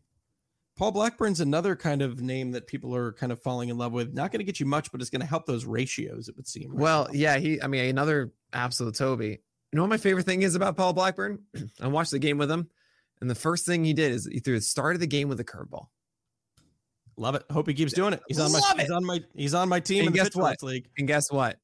[0.77, 4.13] Paul Blackburn's another kind of name that people are kind of falling in love with.
[4.13, 6.29] Not going to get you much, but it's going to help those ratios.
[6.29, 6.71] It would seem.
[6.73, 7.11] Right well, now.
[7.13, 7.63] yeah, he.
[7.63, 9.29] I mean, another absolute Toby.
[9.29, 11.41] You know what my favorite thing is about Paul Blackburn?
[11.81, 12.69] I watched the game with him,
[13.21, 15.39] and the first thing he did is he threw the start of the game with
[15.39, 15.87] a curveball.
[17.17, 17.45] Love it.
[17.51, 18.21] Hope he keeps doing it.
[18.27, 20.35] He's on my Love he's on my he's on my team And in the guess
[20.35, 20.61] what?
[20.63, 20.89] League.
[20.99, 21.59] And guess what?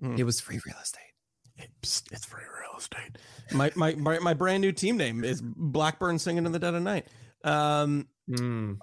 [0.00, 0.16] Hmm.
[0.16, 1.02] It was free real estate.
[1.82, 2.51] It's, it's free real
[2.82, 3.18] estate.
[3.52, 6.82] My, my my my brand new team name is Blackburn singing in the dead of
[6.82, 7.06] night.
[7.44, 8.74] Um, Hmm.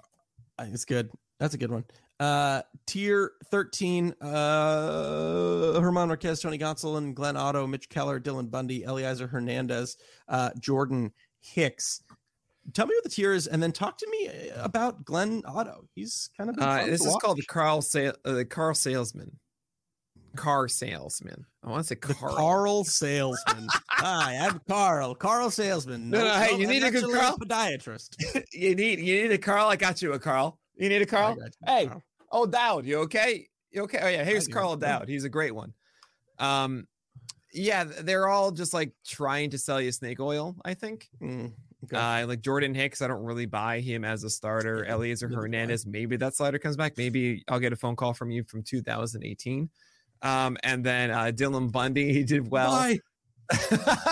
[0.58, 1.10] it's good.
[1.40, 1.84] That's a good one.
[2.20, 4.14] Uh, tier thirteen.
[4.20, 9.96] Uh, German Marquez, Tony Gonsolin, Glenn Otto, Mitch Keller, Dylan Bundy, Elieser Hernandez,
[10.28, 12.02] uh, Jordan Hicks.
[12.74, 15.86] Tell me what the tier is, and then talk to me about Glenn Otto.
[15.94, 17.46] He's kind of been Uh, this to is called the watch.
[17.48, 19.38] Carl Sale, uh, the Carl salesman.
[20.36, 21.44] Car salesman.
[21.62, 22.34] I want to say The Carl.
[22.34, 23.66] Carl salesman.
[23.90, 25.14] Hi, I'm Carl.
[25.14, 26.10] Carl salesman.
[26.10, 27.36] No, no, hey, you I'm need a good Carl?
[27.38, 28.44] podiatrist.
[28.52, 29.68] you need you need a Carl.
[29.68, 30.58] I got you a Carl.
[30.76, 31.36] You need a Carl.
[31.36, 32.02] You, Hey, Carl.
[32.32, 33.48] Oh, Dowd, you okay?
[33.72, 33.98] You okay?
[34.02, 34.48] Oh yeah, here's.
[34.48, 35.08] Carl Dowd.
[35.08, 35.74] He's a great one.
[36.38, 36.86] Um,
[37.52, 40.56] yeah, they're all just like trying to sell you snake oil.
[40.64, 41.08] I think.
[41.20, 41.52] Mm,
[41.84, 41.96] okay.
[41.96, 44.86] Uh, like Jordan Hicks, I don't really buy him as a starter.
[44.88, 45.40] Elieser neither do I.
[45.42, 46.96] Hernandez, maybe that slider comes back.
[46.96, 49.68] Maybe I'll get a phone call from you from 2018.
[50.22, 52.94] Um, and then uh, Dylan Bundy, he did well.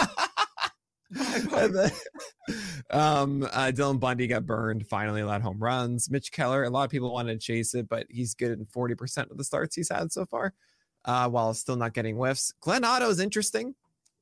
[1.10, 1.90] And then,
[2.90, 4.86] um, uh, Dylan Bundy got burned.
[4.86, 6.10] Finally, allowed home runs.
[6.10, 8.94] Mitch Keller, a lot of people wanted to chase it, but he's good in forty
[8.94, 10.52] percent of the starts he's had so far,
[11.06, 12.52] uh, while still not getting whiffs.
[12.60, 13.74] Glenn Otto is interesting.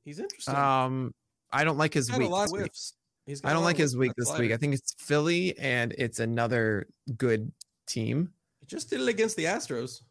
[0.05, 0.55] He's interesting.
[0.55, 1.13] Um,
[1.51, 2.27] I don't like his week.
[2.27, 2.93] a lot of whiffs.
[3.25, 4.53] He's got I don't like his week this week.
[4.53, 6.87] I think it's Philly, and it's another
[7.17, 7.51] good
[7.85, 8.31] team.
[8.61, 10.03] He just did it against the Astros.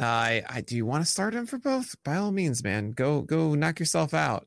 [0.00, 1.96] I I do you want to start him for both?
[2.04, 2.92] By all means, man.
[2.92, 4.46] Go go knock yourself out.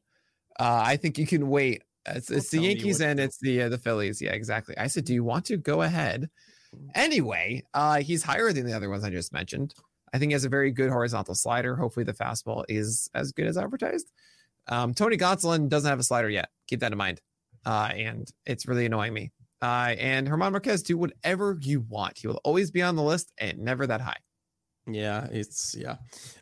[0.59, 1.83] Uh, I think you can wait.
[2.05, 4.21] It's, it's the Yankees and it's the uh, the Phillies.
[4.21, 4.77] Yeah, exactly.
[4.77, 6.29] I said, do you want to go ahead?
[6.95, 9.73] Anyway, uh, he's higher than the other ones I just mentioned.
[10.13, 11.75] I think he has a very good horizontal slider.
[11.75, 14.11] Hopefully, the fastball is as good as advertised.
[14.67, 16.49] Um, Tony Gonsolin doesn't have a slider yet.
[16.67, 17.21] Keep that in mind.
[17.65, 19.31] Uh, and it's really annoying me.
[19.61, 22.17] Uh, and German Marquez, do whatever you want.
[22.17, 24.17] He will always be on the list and never that high.
[24.87, 25.97] Yeah, it's yeah.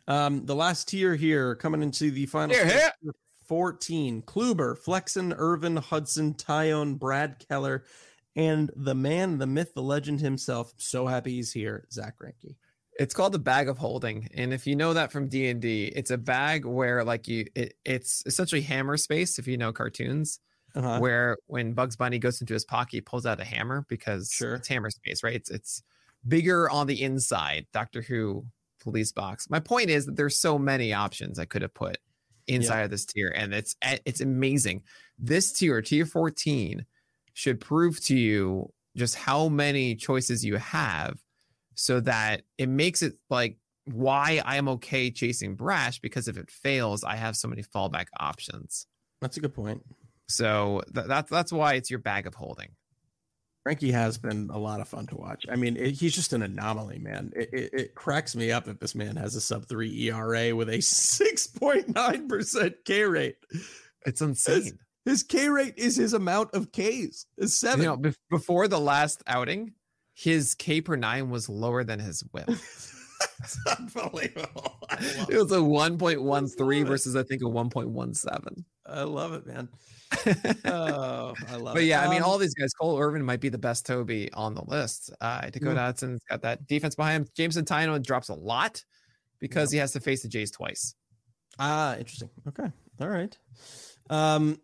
[0.08, 3.12] Um, the last tier here coming into the final Here, stretch, here.
[3.46, 4.22] 14.
[4.22, 7.84] Kluber, Flexen, Irvin, Hudson, Taillon, Brad Keller,
[8.36, 10.72] and the man, the myth, the legend himself.
[10.78, 12.54] So happy he's here, Zack Greinke.
[12.98, 15.86] It's called the bag of holding, and if you know that from D and D,
[15.94, 19.38] it's a bag where like you, it, it's essentially hammer space.
[19.38, 20.38] If you know cartoons,
[20.74, 20.98] Uh-huh.
[20.98, 24.54] where when Bugs Bunny goes into his pocket, he pulls out a hammer because Sure.
[24.56, 25.34] it's hammer space, right?
[25.34, 25.82] It's it's
[26.26, 27.66] bigger on the inside.
[27.72, 28.46] Doctor Who
[28.80, 29.48] police box.
[29.50, 31.98] My point is that there's so many options I could have put
[32.46, 34.82] inside of this tier, and it's eh, it's amazing.
[35.18, 36.84] This tier, tier 14,
[37.34, 41.18] should prove to you just how many choices you have,
[41.74, 47.04] so that it makes it like why I'm okay chasing Brash because if it fails,
[47.04, 48.86] I have so many fallback options.
[49.20, 49.82] That's a good point.
[50.28, 52.70] So th- that's that's why it's your bag of holding.
[53.62, 55.44] Frankie has been a lot of fun to watch.
[55.50, 57.30] I mean, it, he's just an anomaly, man.
[57.36, 60.70] It, it, it cracks me up that this man has a sub three ERA with
[60.70, 63.36] a 6.9% K rate.
[64.06, 64.78] It's insane.
[65.04, 67.26] His K rate is his amount of Ks.
[67.36, 67.80] It's seven.
[67.80, 69.74] You know, bef- before the last outing,
[70.14, 72.46] his K per nine was lower than his whip.
[73.38, 74.78] That's unbelievable.
[75.28, 76.84] It was a 1.13 love it.
[76.84, 78.64] versus I think a 1.17.
[78.86, 79.68] I love it, man.
[80.64, 81.86] Oh, I love but it.
[81.86, 84.54] yeah, I mean, Um, all these guys, Cole Irvin might be the best Toby on
[84.54, 85.10] the list.
[85.20, 87.28] Uh, Dakota Hudson's got that defense behind him.
[87.36, 88.84] Jameson Taillon drops a lot
[89.38, 90.94] because he has to face the Jays twice.
[91.58, 92.30] Ah, interesting.
[92.48, 92.70] Okay.
[93.00, 93.36] All right.
[94.08, 94.60] Um,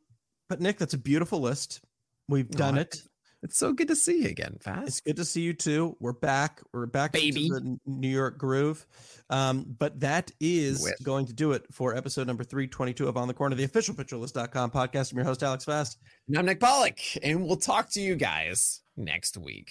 [0.49, 1.81] but Nick, that's a beautiful list.
[2.29, 3.03] We've Oh, done I- it.
[3.43, 4.89] It's so good to see you again, Fast.
[4.89, 5.97] It's good to see you too.
[6.01, 6.63] We're back.
[6.73, 7.49] We're back Baby.
[7.49, 8.87] the New York groove.
[9.31, 10.95] Um, but that is Whiff.
[11.03, 14.71] going to do it for episode number 322 of On the Corner, the official pitcherlist.com
[14.71, 15.13] podcast.
[15.13, 15.99] I'm your host, Alex Fast.
[16.29, 19.71] And I'm Nick Pollack, and we'll talk to you guys next week.